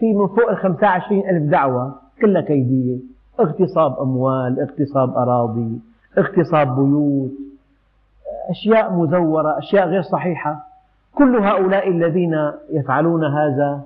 في 0.00 0.12
من 0.12 0.26
فوق 0.26 0.50
الخمسة 0.50 0.86
عشرين 0.86 1.28
ألف 1.28 1.50
دعوة 1.50 1.94
كلها 2.20 2.42
كيدية. 2.42 2.96
اغتصاب 3.40 4.00
أموال 4.00 4.60
اغتصاب 4.60 5.16
أراضي 5.16 5.80
اغتصاب 6.18 6.76
بيوت 6.76 7.30
أشياء 8.50 8.92
مزورة 8.92 9.58
أشياء 9.58 9.88
غير 9.88 10.02
صحيحة. 10.02 10.64
كل 11.14 11.36
هؤلاء 11.36 11.88
الذين 11.88 12.52
يفعلون 12.70 13.24
هذا 13.24 13.82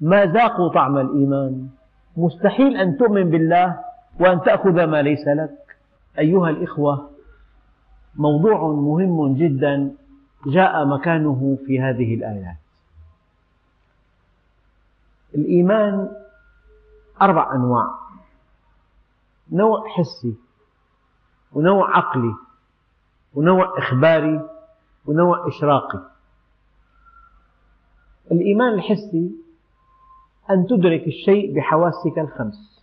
ما 0.00 0.24
ذاقوا 0.24 0.68
طعم 0.68 0.98
الإيمان. 0.98 1.68
مستحيل 2.16 2.76
أن 2.76 2.96
تؤمن 2.96 3.30
بالله 3.30 3.78
وأن 4.20 4.40
تأخذ 4.40 4.84
ما 4.84 5.02
ليس 5.02 5.28
لك. 5.28 5.76
أيها 6.18 6.50
الإخوة 6.50 7.10
موضوع 8.16 8.66
مهم 8.68 9.34
جدا 9.34 9.90
جاء 10.46 10.84
مكانه 10.84 11.58
في 11.66 11.80
هذه 11.80 12.14
الآيات. 12.14 12.56
الإيمان 15.34 16.08
أربع 17.22 17.54
أنواع. 17.54 18.05
نوع 19.52 19.88
حسي 19.88 20.34
ونوع 21.52 21.96
عقلي 21.96 22.34
ونوع 23.34 23.78
إخباري 23.78 24.48
ونوع 25.06 25.48
إشراقي. 25.48 26.02
الإيمان 28.32 28.74
الحسي 28.74 29.30
أن 30.50 30.66
تدرك 30.66 31.06
الشيء 31.06 31.56
بحواسك 31.56 32.18
الخمس 32.18 32.82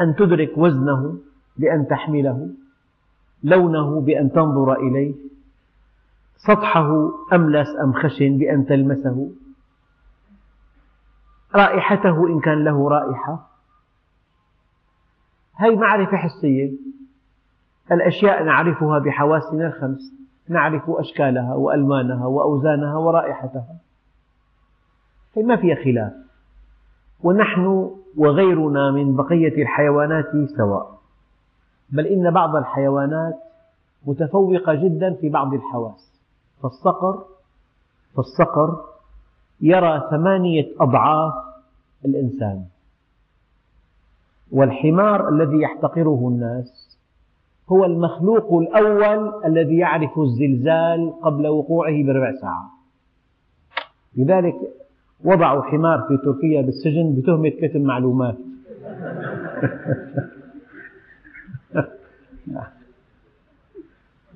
أن 0.00 0.16
تدرك 0.16 0.58
وزنه 0.58 1.18
بأن 1.56 1.88
تحمله 1.88 2.48
لونه 3.42 4.00
بأن 4.00 4.32
تنظر 4.32 4.72
إليه 4.72 5.14
سطحه 6.36 7.10
أملس 7.32 7.68
أم 7.84 7.92
خشن 7.92 8.38
بأن 8.38 8.66
تلمسه 8.66 9.32
رائحته 11.54 12.28
إن 12.28 12.40
كان 12.40 12.64
له 12.64 12.88
رائحة 12.88 13.51
هذه 15.62 15.76
معرفة 15.76 16.16
حسية. 16.16 16.72
الأشياء 17.92 18.44
نعرفها 18.44 18.98
بحواسنا 18.98 19.66
الخمس 19.66 20.12
نعرف 20.48 20.90
أشكالها 20.90 21.54
وألوانها 21.54 22.26
وأوزانها 22.26 22.96
ورائحتها. 22.96 23.76
هي 25.34 25.42
ما 25.42 25.56
فيها 25.56 25.74
خلاف. 25.74 26.12
ونحن 27.22 27.90
وغيرنا 28.16 28.90
من 28.90 29.16
بقية 29.16 29.62
الحيوانات 29.62 30.26
سواء. 30.56 30.98
بل 31.90 32.06
إن 32.06 32.30
بعض 32.30 32.56
الحيوانات 32.56 33.34
متفوقة 34.06 34.74
جدا 34.74 35.14
في 35.14 35.28
بعض 35.28 35.54
الحواس. 35.54 36.20
فالصقر 36.62 37.24
فالصقر 38.16 38.84
يرى 39.60 40.08
ثمانية 40.10 40.68
أضعاف 40.80 41.34
الإنسان. 42.04 42.64
والحمار 44.52 45.28
الذي 45.28 45.60
يحتقره 45.60 46.28
الناس 46.28 46.98
هو 47.68 47.84
المخلوق 47.84 48.52
الأول 48.52 49.44
الذي 49.44 49.76
يعرف 49.76 50.18
الزلزال 50.18 51.12
قبل 51.22 51.46
وقوعه 51.48 52.02
بربع 52.04 52.32
ساعة. 52.40 52.70
لذلك 54.16 54.54
وضعوا 55.24 55.62
حمار 55.62 56.04
في 56.08 56.16
تركيا 56.16 56.62
بالسجن 56.62 57.14
بتهمة 57.14 57.48
كتم 57.48 57.80
معلومات. 57.80 58.36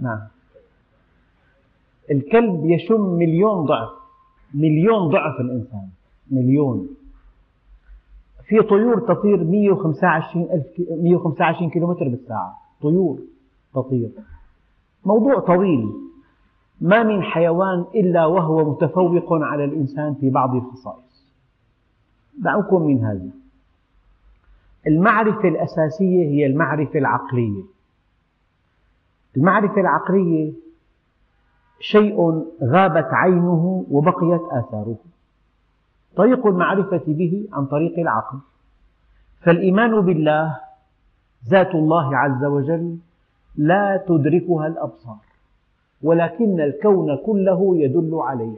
نعم. 0.00 0.20
الكلب 2.10 2.64
يشم 2.64 3.00
مليون 3.00 3.64
ضعف 3.64 3.90
مليون 4.54 5.08
ضعف 5.08 5.40
الإنسان 5.40 5.88
مليون. 6.30 6.88
في 8.46 8.62
طيور 8.62 9.00
تطير 9.00 9.44
125 9.44 10.44
ألف 10.44 10.66
125 10.90 11.70
كيلومتر 11.70 12.08
بالساعة. 12.08 12.58
طيور 12.82 13.18
تطير. 13.74 14.10
موضوع 15.04 15.38
طويل. 15.38 15.88
ما 16.80 17.02
من 17.02 17.22
حيوان 17.22 17.84
إلا 17.94 18.26
وهو 18.26 18.70
متفوق 18.70 19.32
على 19.32 19.64
الإنسان 19.64 20.14
في 20.14 20.30
بعض 20.30 20.54
الخصائص. 20.54 21.32
دعوكم 22.38 22.82
من 22.82 23.04
هذا 23.04 23.30
المعرفة 24.86 25.48
الأساسية 25.48 26.24
هي 26.24 26.46
المعرفة 26.46 26.98
العقلية. 26.98 27.62
المعرفة 29.36 29.80
العقلية 29.80 30.52
شيء 31.80 32.44
غابت 32.62 33.08
عينه 33.12 33.86
وبقيت 33.90 34.42
آثاره. 34.50 34.96
طريق 36.16 36.46
المعرفة 36.46 37.02
به 37.06 37.48
عن 37.52 37.66
طريق 37.66 37.98
العقل. 37.98 38.38
فالإيمان 39.40 40.00
بالله 40.00 40.58
ذات 41.48 41.74
الله 41.74 42.16
عز 42.16 42.44
وجل 42.44 42.98
لا 43.56 44.04
تدركها 44.08 44.66
الأبصار 44.66 45.18
ولكن 46.02 46.60
الكون 46.60 47.16
كله 47.26 47.76
يدل 47.76 48.14
عليه. 48.14 48.56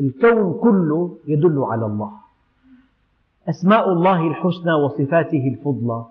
الكون 0.00 0.60
كله 0.60 1.18
يدل 1.26 1.58
على 1.62 1.86
الله. 1.86 2.12
أسماء 3.48 3.92
الله 3.92 4.28
الحسنى 4.28 4.72
وصفاته 4.72 5.48
الفضلى 5.48 6.04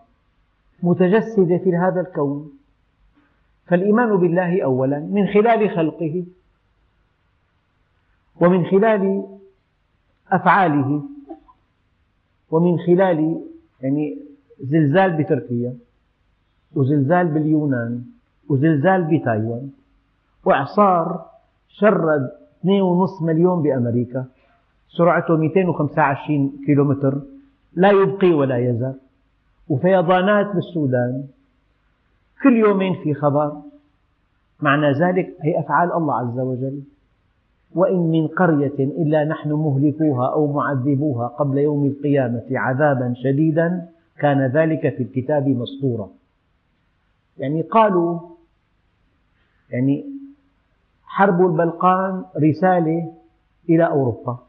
متجسدة 0.83 1.57
في 1.57 1.77
هذا 1.77 2.01
الكون. 2.01 2.51
فالإيمان 3.67 4.17
بالله 4.17 4.63
أولا 4.63 4.99
من 4.99 5.27
خلال 5.27 5.69
خلقه 5.69 6.25
ومن 8.41 8.65
خلال 8.65 9.34
أفعاله 10.31 11.03
ومن 12.51 12.79
خلال 12.79 13.41
يعني 13.81 14.17
زلزال 14.61 15.23
بتركيا 15.23 15.73
وزلزال 16.75 17.27
باليونان 17.27 18.03
وزلزال 18.49 19.03
بتايوان 19.03 19.69
وإعصار 20.45 21.25
شرد 21.69 22.31
2.5 22.63 23.23
مليون 23.23 23.61
بأمريكا 23.63 24.25
سرعته 24.97 25.37
225 25.37 26.53
كيلومتر 26.65 27.21
لا 27.73 27.91
يبقي 27.91 28.33
ولا 28.33 28.57
يذر 28.57 28.93
وفيضانات 29.69 30.55
بالسودان 30.55 31.23
كل 32.43 32.55
يومين 32.55 32.93
في 33.03 33.13
خبر 33.13 33.61
معنى 34.61 34.91
ذلك 34.91 35.35
هي 35.41 35.59
أفعال 35.59 35.93
الله 35.93 36.19
عز 36.19 36.39
وجل. 36.39 36.81
وإن 37.75 38.11
من 38.11 38.27
قرية 38.27 38.79
إلا 38.79 39.25
نحن 39.25 39.51
مهلكوها 39.51 40.33
أو 40.33 40.53
معذبوها 40.53 41.27
قبل 41.27 41.57
يوم 41.57 41.85
القيامة 41.85 42.45
عذابا 42.51 43.13
شديدا 43.23 43.89
كان 44.19 44.45
ذلك 44.51 44.95
في 44.95 45.03
الكتاب 45.03 45.47
مسطورا. 45.47 46.09
يعني 47.37 47.61
قالوا 47.61 48.19
يعني 49.69 50.05
حرب 51.03 51.41
البلقان 51.45 52.25
رسالة 52.37 53.13
إلى 53.69 53.87
أوروبا. 53.87 54.39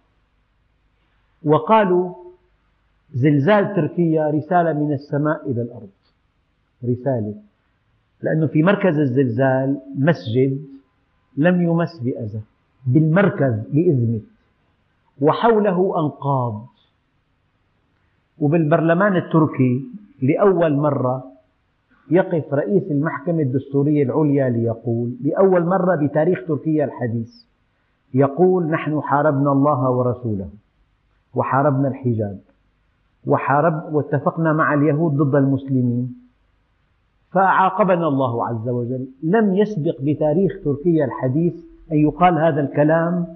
وقالوا 1.44 2.14
زلزال 3.14 3.76
تركيا 3.76 4.30
رسالة 4.30 4.72
من 4.72 4.92
السماء 4.92 5.50
إلى 5.50 5.62
الأرض. 5.62 5.90
رسالة. 6.84 7.34
لأنه 8.22 8.46
في 8.46 8.62
مركز 8.62 8.98
الزلزال 8.98 9.80
مسجد 9.98 10.66
لم 11.36 11.62
يمس 11.62 12.00
بأذى. 12.02 12.40
بالمركز 12.86 13.54
بإذنه 13.72 14.20
وحوله 15.20 16.00
أنقاض. 16.00 16.66
وبالبرلمان 18.38 19.16
التركي 19.16 19.84
لأول 20.22 20.76
مرة 20.76 21.24
يقف 22.10 22.54
رئيس 22.54 22.82
المحكمة 22.90 23.42
الدستورية 23.42 24.02
العليا 24.02 24.48
ليقول 24.48 25.16
لأول 25.24 25.64
مرة 25.66 25.96
بتاريخ 25.96 26.46
تركيا 26.48 26.84
الحديث 26.84 27.30
يقول 28.14 28.66
نحن 28.66 29.00
حاربنا 29.00 29.52
الله 29.52 29.90
ورسوله 29.90 30.48
وحاربنا 31.34 31.88
الحجاب 31.88 32.38
وحارب 33.26 33.94
واتفقنا 33.94 34.52
مع 34.52 34.74
اليهود 34.74 35.12
ضد 35.16 35.34
المسلمين. 35.34 36.16
فعاقبنا 37.30 38.08
الله 38.08 38.46
عز 38.48 38.68
وجل. 38.68 39.06
لم 39.22 39.54
يسبق 39.54 39.96
بتاريخ 40.00 40.52
تركيا 40.64 41.04
الحديث 41.04 41.54
أن 41.92 41.96
يقال 41.96 42.34
هذا 42.34 42.60
الكلام 42.60 43.26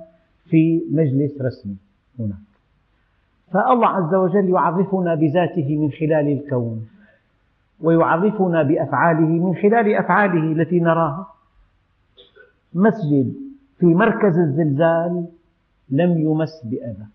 في 0.45 0.83
مجلس 0.91 1.43
رسمي 1.43 1.77
هناك 2.19 2.51
فالله 3.53 3.87
عز 3.87 4.15
وجل 4.15 4.49
يعرفنا 4.49 5.15
بذاته 5.15 5.77
من 5.77 5.91
خلال 5.91 6.33
الكون 6.33 6.89
ويعرفنا 7.81 8.63
بأفعاله 8.63 9.29
من 9.29 9.55
خلال 9.55 9.95
أفعاله 9.95 10.53
التي 10.53 10.81
نراها. 10.81 11.27
مسجد 12.75 13.35
في 13.79 13.87
مركز 13.87 14.39
الزلزال 14.39 15.27
لم 15.91 16.19
يمس 16.19 16.63
بأذى. 16.65 17.07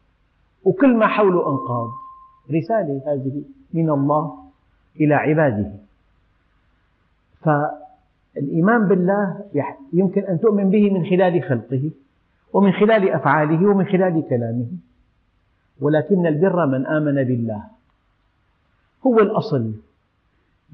وكل 0.63 0.97
ما 0.97 1.07
حوله 1.07 1.49
أنقاض. 1.49 1.89
رسالة 2.51 3.01
هذه 3.07 3.43
من 3.73 3.89
الله 3.89 4.37
إلى 4.99 5.15
عباده. 5.15 5.71
فالإيمان 8.35 8.87
بالله 8.87 9.45
يمكن 9.93 10.21
أن 10.21 10.39
تؤمن 10.39 10.69
به 10.69 10.89
من 10.91 11.05
خلال 11.05 11.43
خلقه 11.43 11.91
ومن 12.53 12.71
خلال 12.71 13.09
أفعاله 13.09 13.69
ومن 13.69 13.85
خلال 13.85 14.23
كلامه. 14.29 14.67
ولكن 15.81 16.27
البر 16.27 16.65
من 16.65 16.85
آمن 16.85 17.23
بالله. 17.23 17.63
هو 19.07 19.19
الأصل. 19.19 19.71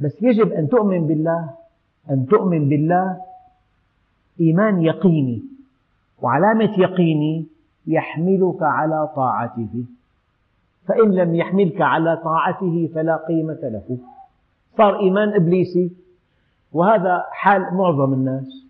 بس 0.02 0.22
يجب 0.22 0.52
أن 0.52 0.70
تؤمن 0.70 1.08
بالله 1.08 1.50
أن 2.10 2.26
تؤمن 2.26 2.70
بالله 2.70 3.18
إيمان 4.40 4.82
يقيني. 4.82 5.44
وعلامة 6.22 6.80
يقيني 6.80 7.46
يحملك 7.88 8.62
على 8.62 9.10
طاعته. 9.16 9.84
فإن 10.88 11.12
لم 11.12 11.36
يحملك 11.36 11.82
على 11.82 12.18
طاعته 12.24 12.90
فلا 12.96 13.16
قيمة 13.16 13.60
له. 13.64 13.98
صار 14.78 15.00
إيمان 15.00 15.34
إبليسي 15.34 15.92
وهذا 16.74 17.26
حال 17.32 17.62
معظم 17.74 18.14
الناس. 18.14 18.68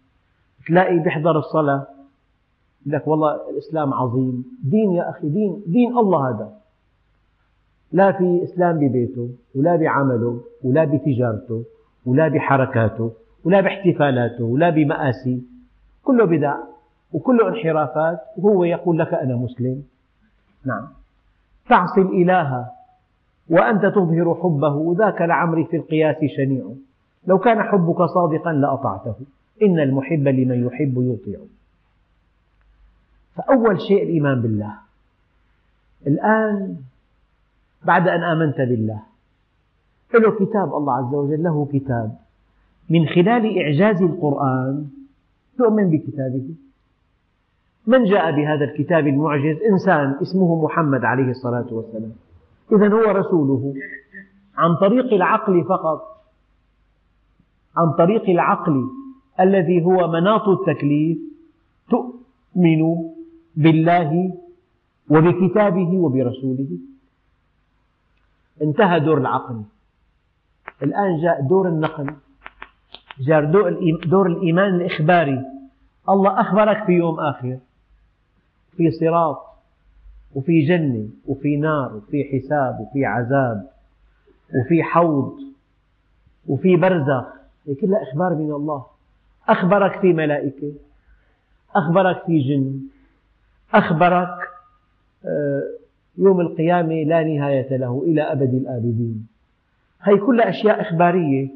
تلاقي 0.68 1.00
بيحضر 1.00 1.40
الصلاة 1.40 1.88
يقول 2.86 2.94
لك 2.94 3.08
والله 3.08 3.50
الإسلام 3.50 3.94
عظيم. 3.94 4.46
دين 4.64 4.92
يا 4.92 5.10
أخي 5.10 5.30
دين 5.30 5.64
دين 5.68 5.98
الله 5.98 6.30
هذا. 6.30 6.54
لا 7.92 8.12
في 8.12 8.44
إسلام 8.44 8.78
ببيته 8.78 9.30
ولا 9.56 9.76
بعمله 9.76 10.42
ولا 10.64 10.84
بتجارته 10.84 11.64
ولا 12.06 12.28
بحركاته 12.28 13.12
ولا 13.46 13.62
باحتفالاته 13.62 14.44
ولا 14.44 14.70
بمآسي. 14.70 15.44
كله 16.04 16.26
بدع 16.26 16.56
وكله 17.14 17.48
انحرافات. 17.48 18.20
وهو 18.38 18.64
يقول 18.64 19.00
لك 19.00 19.14
أنا 19.14 19.36
مسلم. 19.36 19.84
نعم. 20.66 20.88
تعصي 21.70 22.02
الإله 22.02 22.66
وأنت 23.50 23.86
تظهر 23.86 24.36
حبه 24.36 24.96
ذاك 24.98 25.22
لعمري 25.22 25.66
في 25.66 25.78
القياس 25.78 26.16
شنيع. 26.38 26.66
لو 27.28 27.40
كان 27.40 27.64
حبك 27.64 28.02
صادقا 28.02 28.54
لأطعته. 28.54 29.16
إن 29.64 29.80
المحب 29.80 30.28
لمن 30.28 30.66
يحب 30.66 30.94
يطيع 30.98 31.40
فأول 33.36 33.82
شيء 33.82 34.04
الإيمان 34.04 34.42
بالله. 34.42 34.74
الآن 36.08 36.78
بعد 37.86 38.08
أن 38.08 38.24
آمنت 38.24 38.58
بالله. 38.58 39.02
له 40.14 40.46
كتاب 40.46 40.76
الله 40.76 40.94
عز 40.94 41.14
وجل 41.14 41.44
له 41.44 41.68
كتاب. 41.74 42.18
من 42.90 43.08
خلال 43.08 43.60
إعجاز 43.62 44.02
القرآن 44.02 44.88
تؤمن 45.58 45.90
بكتابه. 45.90 46.50
من 47.88 48.04
جاء 48.04 48.32
بهذا 48.32 48.66
الكتاب 48.66 49.08
المعجز؟ 49.08 49.58
إنسان 49.72 50.16
اسمه 50.22 50.64
محمد 50.64 51.06
عليه 51.06 51.30
الصلاة 51.32 51.68
والسلام. 51.72 52.12
إذا 52.72 52.88
هو 52.88 53.12
رسوله. 53.12 53.74
عن 54.58 54.76
طريق 54.76 55.14
العقل 55.14 55.64
فقط. 55.64 56.21
عن 57.78 57.94
طريق 57.94 58.30
العقل 58.30 58.90
الذي 59.40 59.86
هو 59.86 60.08
مناط 60.08 60.48
التكليف 60.48 61.18
تؤمن 61.90 63.12
بالله 63.56 64.38
وبكتابه 65.10 65.98
وبرسوله. 65.98 66.70
انتهى 68.62 69.00
دور 69.00 69.18
العقل. 69.18 69.64
الآن 70.84 71.22
جاء 71.22 71.42
دور 71.42 71.70
النقل 71.70 72.16
جاء 73.20 73.46
دور 74.06 74.28
الإيمان 74.28 74.76
الإخباري. 74.76 75.46
الله 76.10 76.42
أخبرك 76.42 76.86
في 76.86 76.92
يوم 76.92 77.20
آخر 77.20 77.58
في 78.78 78.92
صراط 78.92 79.38
وفي 80.36 80.66
جنة 80.66 81.10
وفي 81.28 81.58
نار 81.58 81.96
وفي 81.96 82.24
حساب 82.24 82.80
وفي 82.80 83.06
عذاب 83.06 83.70
وفي 84.56 84.84
حوض 84.84 85.38
وفي 86.48 86.76
برزخ. 86.76 87.41
هي 87.68 87.76
كلها 87.76 88.04
إخبار 88.04 88.36
من 88.36 88.52
الله. 88.52 88.86
أخبرك 89.50 90.00
في 90.00 90.14
ملائكة. 90.14 90.74
أخبرك 91.76 92.24
في 92.26 92.40
جن. 92.40 92.80
أخبرك 93.74 94.38
آه، 95.26 95.64
يوم 96.18 96.42
القيامة 96.42 96.94
لا 97.04 97.24
نهاية 97.24 97.78
له 97.78 98.04
إلى 98.06 98.22
أبد 98.22 98.54
الآبدين. 98.54 99.28
هذه 100.00 100.18
كلها 100.26 100.50
أشياء 100.50 100.82
إخبارية. 100.82 101.50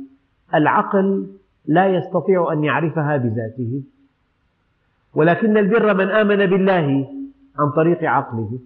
العقل 0.53 1.27
لا 1.65 1.87
يستطيع 1.87 2.53
أن 2.53 2.63
يعرفها 2.63 3.17
بذاته. 3.17 3.83
ولكن 5.15 5.57
البر 5.57 5.93
من 5.93 6.09
آمن 6.09 6.45
بالله 6.45 7.07
عن 7.59 7.71
طريق 7.75 8.03
عقله. 8.03 8.59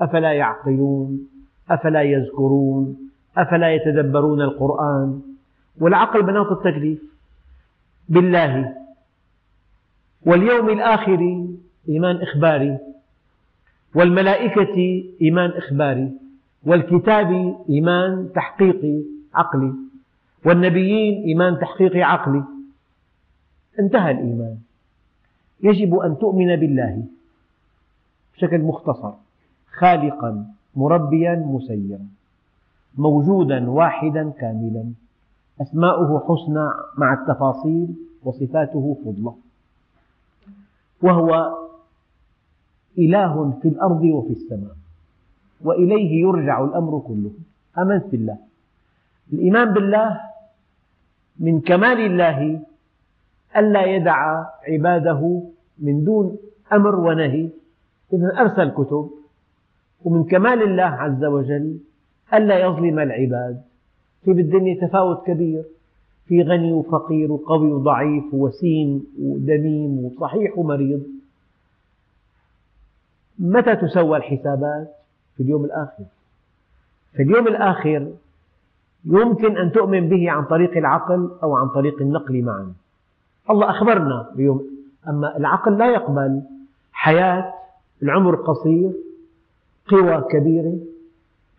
أفلا 0.00 0.32
يعقلون؟ 0.32 1.28
أفلا 1.70 2.02
يذكرون؟ 2.02 3.10
أفلا 3.36 3.74
يتدبرون 3.74 4.42
القرآن؟ 4.42 5.35
والعقل 5.80 6.22
مناط 6.22 6.46
التكليف. 6.46 7.02
بالله. 8.08 8.74
واليوم 10.26 10.68
الآخر 10.68 11.46
إيمان 11.88 12.16
إخباري. 12.16 12.78
والملائكة 13.94 15.04
إيمان 15.22 15.50
إخباري. 15.50 16.12
والكتاب 16.66 17.56
إيمان 17.70 18.30
تحقيقي 18.34 19.02
عقلي. 19.34 19.72
والنبيين 20.44 21.22
إيمان 21.22 21.58
تحقيقي 21.58 22.02
عقلي. 22.02 22.44
انتهى 23.78 24.10
الإيمان. 24.10 24.56
يجب 25.62 25.94
أن 25.94 26.18
تؤمن 26.18 26.56
بالله 26.56 27.04
بشكل 28.34 28.58
مختصر. 28.58 29.12
خالقا 29.72 30.46
مربيا 30.76 31.34
مسيرا. 31.34 31.98
موجودا 32.98 33.70
واحدا 33.70 34.32
كاملا. 34.40 34.92
أسماؤه 35.60 36.24
حسنى 36.28 36.68
مع 36.98 37.12
التفاصيل 37.12 37.88
وصفاته 38.24 38.96
فضلة. 39.04 39.36
وهو 41.02 41.56
إله 42.98 43.58
في 43.62 43.68
الأرض 43.68 44.02
وفي 44.02 44.30
السماء 44.30 44.76
وإليه 45.60 46.20
يرجع 46.20 46.64
الأمر 46.64 46.98
كله. 46.98 47.30
آمنت 47.78 48.04
بالله. 48.06 48.38
الإيمان 49.32 49.72
بالله 49.72 50.20
من 51.38 51.60
كمال 51.60 52.00
الله 52.00 52.62
ألا 53.56 53.84
يدع 53.84 54.44
عباده 54.68 55.42
من 55.78 56.04
دون 56.04 56.36
أمر 56.72 56.94
ونهي. 56.94 57.48
إذا 58.12 58.40
أرسل 58.40 58.70
كتب 58.70 59.10
ومن 60.04 60.24
كمال 60.24 60.62
الله 60.62 60.82
عز 60.82 61.24
وجل 61.24 61.78
ألا 62.34 62.58
يظلم 62.58 62.98
العباد. 62.98 63.62
في 64.26 64.32
بالدنيا 64.32 64.86
تفاوت 64.86 65.26
كبير. 65.26 65.64
في 66.26 66.42
غني 66.42 66.72
وفقير 66.72 67.32
وقوي 67.32 67.72
وضعيف 67.72 68.24
ووسيم 68.34 69.06
ودميم 69.22 70.04
وصحيح 70.04 70.58
ومريض. 70.58 71.02
متى 73.38 73.76
تسوى 73.76 74.16
الحسابات؟ 74.16 74.94
في 75.36 75.42
اليوم 75.42 75.64
الآخر. 75.64 76.04
في 77.12 77.22
اليوم 77.22 77.48
الآخر 77.48 78.12
يمكن 79.04 79.56
أن 79.56 79.72
تؤمن 79.72 80.08
به 80.08 80.30
عن 80.30 80.44
طريق 80.44 80.76
العقل 80.76 81.30
أو 81.42 81.56
عن 81.56 81.68
طريق 81.68 82.00
النقل 82.00 82.42
معا. 82.42 82.72
الله 83.50 83.70
أخبرنا 83.70 84.30
بيوم. 84.36 84.66
أما 85.08 85.36
العقل 85.36 85.78
لا 85.78 85.92
يقبل. 85.92 86.42
حياة 86.92 87.52
العمر 88.02 88.34
قصير 88.34 88.92
قوى 89.88 90.24
كبيرة 90.30 90.78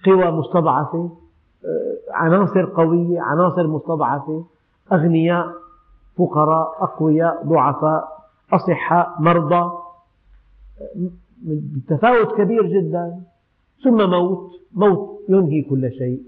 قوى 0.05 0.31
مستضعفة 0.31 1.17
آه، 1.65 1.96
عناصر 2.17 2.65
قوية 2.65 3.21
عناصر 3.21 3.67
مستضعفة 3.67 4.45
أغنياء 4.91 5.53
فقراء 6.17 6.83
أقوياء 6.83 7.43
ضعفاء 7.45 8.17
أصحاء 8.53 9.15
مرضى 9.19 9.71
تفاوت 11.87 12.37
كبير 12.37 12.65
جدا. 12.65 13.21
ثم 13.83 14.09
موت 14.09 14.51
موت 14.73 15.19
ينهي 15.29 15.61
كل 15.61 15.91
شيء. 15.91 16.21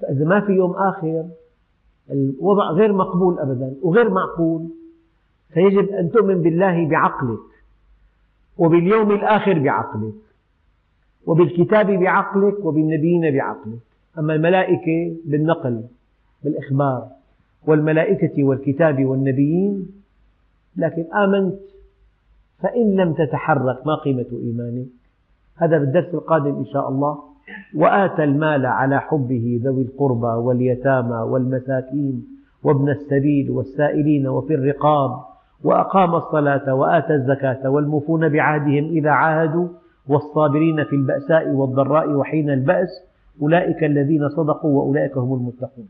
فإذا 0.00 0.24
ما 0.24 0.40
في 0.40 0.52
يوم 0.52 0.72
آخر 0.72 1.24
الوضع 2.10 2.70
غير 2.70 2.92
مقبول 2.92 3.38
أبدا 3.38 3.74
وغير 3.82 4.10
معقول. 4.10 4.68
فيجب 5.52 5.88
أن 5.88 6.10
تؤمن 6.10 6.42
بالله 6.42 6.88
بعقلك 6.88 7.38
وباليوم 8.58 9.10
الآخر 9.10 9.58
بعقلك 9.58 10.14
وبالكتاب 11.26 11.86
بعقلك 11.86 12.64
وبالنبيين 12.64 13.30
بعقلك. 13.30 13.93
أما 14.18 14.34
الملائكة 14.34 15.16
بالنقل 15.24 15.84
بالإخبار 16.44 17.08
والملائكة 17.66 18.44
والكتاب 18.44 19.04
والنبيين 19.04 19.86
لكن 20.76 21.04
آمنت 21.14 21.58
فإن 22.62 22.96
لم 22.96 23.12
تتحرك 23.12 23.86
ما 23.86 23.94
قيمة 23.94 24.26
إيمانك. 24.32 24.86
هذا 25.56 25.78
بالدرس 25.78 26.14
القادم 26.14 26.56
إن 26.56 26.64
شاء 26.64 26.88
الله. 26.88 27.18
وآتى 27.76 28.24
المال 28.24 28.66
على 28.66 29.00
حبه 29.00 29.60
ذوي 29.64 29.82
القربى 29.82 30.26
واليتامى 30.26 31.16
والمساكين 31.16 32.26
وابن 32.64 32.88
السبيل 32.88 33.50
والسائلين 33.50 34.28
وفي 34.28 34.54
الرقاب 34.54 35.10
وأقام 35.64 36.14
الصلاة 36.14 36.74
وآتى 36.74 37.14
الزكاة 37.14 37.70
والموفون 37.70 38.28
بعهدهم 38.28 38.84
إذا 38.84 39.10
عاهدوا 39.10 39.68
والصابرين 40.08 40.84
في 40.84 40.96
البأساء 40.96 41.48
والضراء 41.48 42.10
وحين 42.10 42.50
البأس 42.50 42.88
أولئك 43.42 43.84
الذين 43.84 44.28
صدقوا 44.28 44.78
وأولئك 44.78 45.16
هم 45.16 45.34
المتقون. 45.34 45.88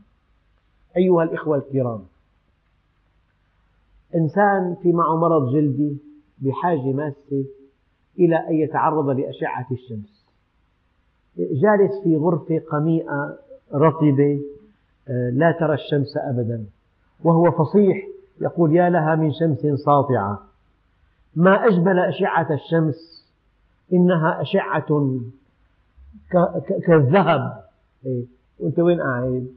أيها 0.97 1.23
الإخوة 1.23 1.57
الكرام 1.57 2.01
إنسان 4.15 4.75
في 4.83 4.91
معه 4.91 5.15
مرض 5.17 5.53
جلدي 5.53 5.97
بحاجة 6.41 6.91
ماسة 6.93 7.45
إلى 8.19 8.35
أن 8.49 8.53
يتعرض 8.53 9.09
لأشعة 9.09 9.67
الشمس. 9.71 10.25
جالس 11.37 12.03
في 12.03 12.17
غرفة 12.17 12.61
قميئة 12.71 13.37
رطبة 13.73 14.41
آه، 15.07 15.29
لا 15.29 15.51
ترى 15.59 15.73
الشمس 15.73 16.17
أبدا. 16.17 16.65
وهو 17.23 17.51
فصيح 17.51 18.07
يقول 18.41 18.75
يا 18.75 18.89
لها 18.89 19.15
من 19.15 19.31
شمس 19.33 19.79
ساطعة. 19.85 20.39
ما 21.35 21.67
أجمل 21.67 21.99
أشعة 21.99 22.53
الشمس 22.53 23.25
إنها 23.93 24.41
أشعة 24.41 24.85
كالذهب. 26.87 27.63
إيه، 28.05 28.25
وأنت 28.59 28.79
وين 28.79 29.01
قاعد؟ 29.01 29.47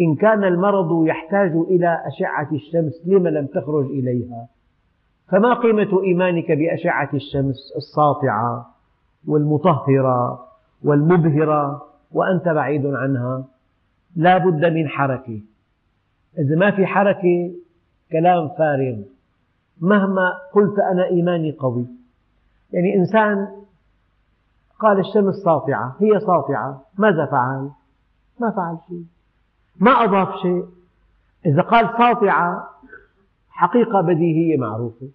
إن 0.00 0.14
كان 0.14 0.44
المرض 0.44 1.06
يحتاج 1.06 1.50
إلى 1.50 2.02
أشعة 2.06 2.48
الشمس 2.52 3.02
لم 3.06 3.28
لم 3.28 3.46
تخرج 3.46 3.84
إليها؟ 3.84 4.48
فما 5.28 5.54
قيمة 5.54 6.02
إيمانك 6.02 6.52
بأشعة 6.52 7.10
الشمس؟ 7.14 7.56
الساطعة 7.76 8.74
والمطهرة 9.28 10.46
والمبهرة 10.84 11.82
وأنت 12.12 12.48
بعيد 12.48 12.86
عنها. 12.86 13.44
لا 14.16 14.38
بد 14.38 14.64
من 14.64 14.88
حركة. 14.88 15.40
إذا 16.38 16.56
ما 16.56 16.70
في 16.70 16.86
حركة 16.86 17.54
كلام 18.12 18.48
فارغ. 18.48 18.96
مهما 19.80 20.32
قلت 20.52 20.78
أنا 20.78 21.06
إيماني 21.06 21.52
قوي. 21.52 21.86
يعني 22.72 22.94
إنسان 22.94 23.48
قال 24.84 24.98
الشمس 25.00 25.34
ساطعة 25.34 25.96
هي 26.00 26.20
ساطعة 26.20 26.82
ماذا 26.98 27.26
فعل؟ 27.26 27.70
ما 28.40 28.50
فعل 28.50 28.78
شيء. 28.88 29.04
ما 29.80 29.90
أضاف 29.90 30.36
شيء. 30.42 30.64
إذا 31.46 31.62
قال 31.62 31.88
ساطعة 31.98 32.70
حقيقة 33.50 34.00
بديهية 34.00 34.56
معروفة. 34.56 35.08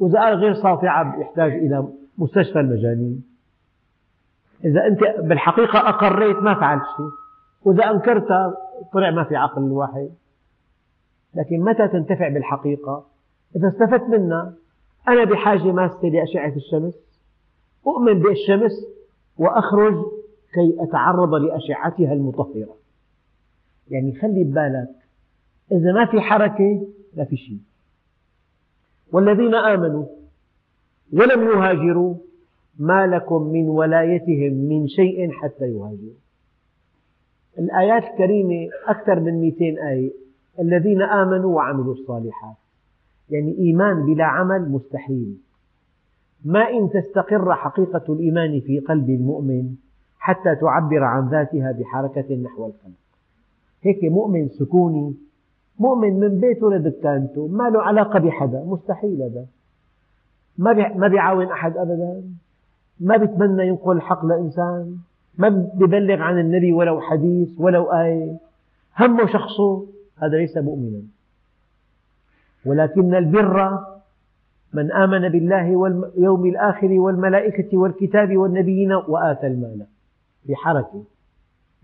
وإذا 0.00 0.20
قال 0.20 0.34
غير 0.34 0.54
ساطعة 0.54 1.20
يحتاج 1.20 1.52
إلى 1.52 1.88
مستشفى 2.18 2.60
المجانين. 2.60 3.24
إذا 4.64 4.86
أنت 4.86 5.00
بالحقيقة 5.18 5.88
أقريت 5.88 6.36
ما 6.36 6.54
فعلت 6.54 6.82
شيء. 6.96 7.10
وإذا 7.64 7.90
أنكرتها 7.90 8.54
طلع 8.92 9.10
ما 9.10 9.24
في 9.24 9.36
عقل 9.36 9.62
الواحد 9.62 10.10
لكن 11.34 11.60
متى 11.60 11.88
تنتفع 11.88 12.28
بالحقيقة؟ 12.28 13.04
إذا 13.56 13.68
استفدت 13.68 14.02
منها 14.02 14.52
أنا 15.08 15.24
بحاجة 15.24 15.72
ماسة 15.72 16.08
لأشعة 16.08 16.52
الشمس. 16.56 16.94
أؤمن 17.86 18.18
بالشمس 18.22 18.93
وأخرج 19.38 19.94
كي 20.54 20.76
أتعرض 20.78 21.34
لأشعتها 21.34 22.12
المطهرة. 22.12 22.76
يعني 23.90 24.14
خلي 24.14 24.44
ببالك 24.44 24.88
إذا 25.72 25.92
ما 25.92 26.06
في 26.06 26.20
حركة 26.20 26.86
لا 27.14 27.24
في 27.24 27.36
شيء. 27.36 27.58
والذين 29.12 29.54
آمنوا 29.54 30.06
ولم 31.12 31.42
يهاجروا 31.42 32.14
ما 32.78 33.06
لكم 33.06 33.42
من 33.42 33.68
ولايتهم 33.68 34.52
من 34.52 34.88
شيء 34.88 35.30
حتى 35.30 35.64
يهاجروا. 35.64 36.18
الآيات 37.58 38.04
الكريمة 38.04 38.68
أكثر 38.86 39.20
من 39.20 39.40
200 39.40 39.78
آية. 39.88 40.12
الذين 40.60 41.02
آمنوا 41.02 41.56
وعملوا 41.56 41.94
الصالحات. 41.94 42.56
يعني 43.30 43.58
إيمان 43.58 44.06
بلا 44.06 44.24
عمل 44.24 44.70
مستحيل. 44.70 45.36
ما 46.44 46.70
إن 46.70 46.90
تستقر 46.90 47.54
حقيقة 47.54 48.12
الإيمان 48.12 48.60
في 48.60 48.80
قلب 48.80 49.10
المؤمن 49.10 49.74
حتى 50.18 50.54
تعبر 50.54 51.04
عن 51.04 51.28
ذاتها 51.28 51.72
بحركة 51.72 52.34
نحو 52.34 52.66
الخلق 52.66 52.94
هيك 53.82 54.04
مؤمن 54.04 54.48
سكوني 54.48 55.14
مؤمن 55.78 56.20
من 56.20 56.40
بيته 56.40 56.70
لدكانته 56.70 57.46
ما 57.46 57.70
له 57.70 57.82
علاقة 57.82 58.18
بحدا 58.18 58.64
مستحيل 58.66 59.22
هذا. 59.22 59.46
ما 60.96 61.08
بيعاون 61.08 61.46
أحد 61.46 61.76
أبدا 61.76 62.22
ما 63.00 63.16
بيتمنى 63.16 63.66
ينقل 63.68 63.96
الحق 63.96 64.24
لإنسان 64.24 64.96
ما 65.38 65.70
بيبلغ 65.74 66.22
عن 66.22 66.38
النبي 66.38 66.72
ولو 66.72 67.00
حديث 67.00 67.48
ولو 67.58 67.92
آية. 67.92 68.38
همه 68.98 69.26
شخصه 69.26 69.86
هذا 70.16 70.36
ليس 70.36 70.56
مؤمنا. 70.56 71.02
ولكن 72.66 73.14
البر 73.14 73.78
من 74.74 74.92
آمن 74.92 75.28
بالله 75.28 75.76
واليوم 75.76 76.46
الآخر 76.46 76.92
والملائكة 76.92 77.78
والكتاب 77.78 78.36
والنبيين 78.36 78.92
وآتى 78.92 79.46
المال 79.46 79.86
بحركة. 80.48 81.04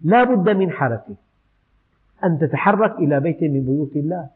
لا 0.04 0.24
بد 0.24 0.56
من 0.56 0.70
حركة. 0.70 1.14
أن 2.24 2.38
تتحرك 2.38 2.98
إلى 2.98 3.20
بيت 3.20 3.42
من 3.42 3.64
بيوت 3.64 3.96
الله. 3.96 4.28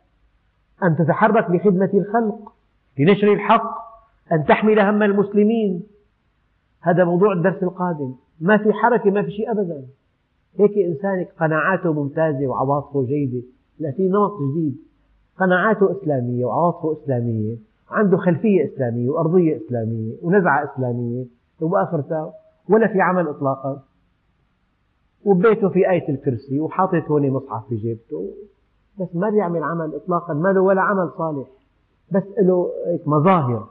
أن 0.82 0.96
تتحرك 0.96 1.50
لخدمة 1.50 1.90
الخلق 1.94 2.52
لنشر 2.98 3.32
الحق 3.32 3.74
أن 4.32 4.44
تحمل 4.44 4.80
هم 4.80 5.02
المسلمين. 5.02 5.82
هذا 6.80 7.04
موضوع 7.04 7.32
الدرس 7.32 7.62
القادم. 7.62 8.14
ما 8.40 8.56
في 8.56 8.72
حركة 8.72 9.10
ما 9.10 9.22
في 9.22 9.30
شيء 9.30 9.50
أبدا. 9.50 9.82
هيك 10.58 10.78
إنسان 10.78 11.26
قناعاته 11.40 11.92
ممتازة 11.92 12.46
وعواطفه 12.46 13.06
جيدة. 13.06 13.42
لا 13.78 13.90
في 13.90 14.08
نمط 14.08 14.32
جديد. 14.50 14.76
قناعاته 15.38 15.92
إسلامية 15.92 16.44
وعواطفه 16.44 16.92
إسلامية. 17.02 17.56
عنده 17.94 18.16
خلفية 18.16 18.64
إسلامية 18.64 19.10
وأرضية 19.10 19.56
إسلامية 19.56 20.12
ونزعة 20.22 20.72
إسلامية 20.74 21.24
وبآخرتها 21.60 22.32
ولا 22.68 22.88
في 22.88 23.00
عمل 23.00 23.28
إطلاقا. 23.28 23.82
وببيته 25.24 25.68
في 25.68 25.90
آية 25.90 26.08
الكرسي 26.08 26.60
وحاطط 26.60 27.10
هون 27.10 27.30
مصحف 27.30 27.68
في 27.68 27.76
جيبته. 27.76 28.30
بس 29.00 29.08
ما 29.14 29.30
بيعمل 29.30 29.62
عمل 29.62 29.94
إطلاقا 29.94 30.34
ما 30.34 30.48
له 30.48 30.60
ولا 30.60 30.82
عمل 30.82 31.10
صالح. 31.18 31.46
بس 32.12 32.22
له 32.38 32.70
مظاهر. 33.06 33.68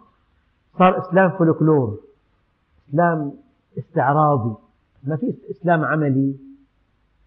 صار 0.80 1.02
إسلام 1.02 1.30
فولكلور 1.30 2.00
إسلام 2.90 3.34
استعراضي. 3.78 4.56
ما 5.04 5.16
في 5.16 5.34
إسلام 5.52 5.86
عملي. 5.86 6.36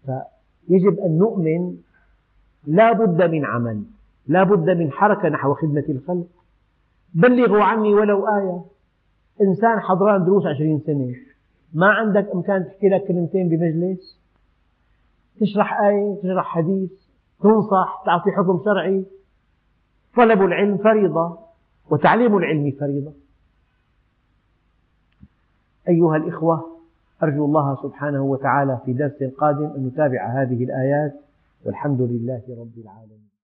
فيجب 0.05 0.99
أن 0.99 1.17
نؤمن 1.17 1.77
لا 2.67 2.93
بد 2.93 3.21
من 3.21 3.45
عمل 3.45 3.83
لا 4.27 4.43
بد 4.43 4.69
من 4.69 4.91
حركة 4.91 5.29
نحو 5.29 5.53
خدمة 5.53 5.83
الخلق. 5.89 6.27
بلغوا 7.13 7.63
عني 7.63 7.93
ولو 7.93 8.27
آية. 8.27 8.61
إنسان 9.41 9.79
حضران 9.79 10.25
دروس 10.25 10.45
عشرين 10.45 10.79
سنة. 10.85 11.15
ما 11.73 11.87
عندك 11.87 12.29
إمكان 12.35 12.65
تحكي 12.65 12.89
لك 12.89 13.07
كلمتين 13.07 13.49
بمجلس؟ 13.49 14.19
تشرح 15.39 15.81
آية 15.81 16.15
تشرح 16.21 16.45
حديث 16.45 16.91
تنصح 17.41 18.03
تعطي 18.05 18.31
حكم 18.31 18.61
شرعي. 18.65 19.05
طلب 20.15 20.41
العلم 20.41 20.77
فريضة 20.77 21.39
وتعليم 21.89 22.37
العلم 22.37 22.71
فريضة. 22.79 23.13
أيها 25.89 26.15
الإخوة 26.17 26.77
أرجو 27.23 27.45
الله 27.45 27.75
سبحانه 27.83 28.23
وتعالى 28.23 28.79
في 28.85 28.93
درس 28.93 29.23
قادم 29.23 29.65
أن 29.65 29.87
نتابع 29.87 30.41
هذه 30.41 30.63
الآيات 30.63 31.13
والحمد 31.65 32.01
لله 32.01 32.41
رب 32.49 32.77
العالمين. 32.77 33.26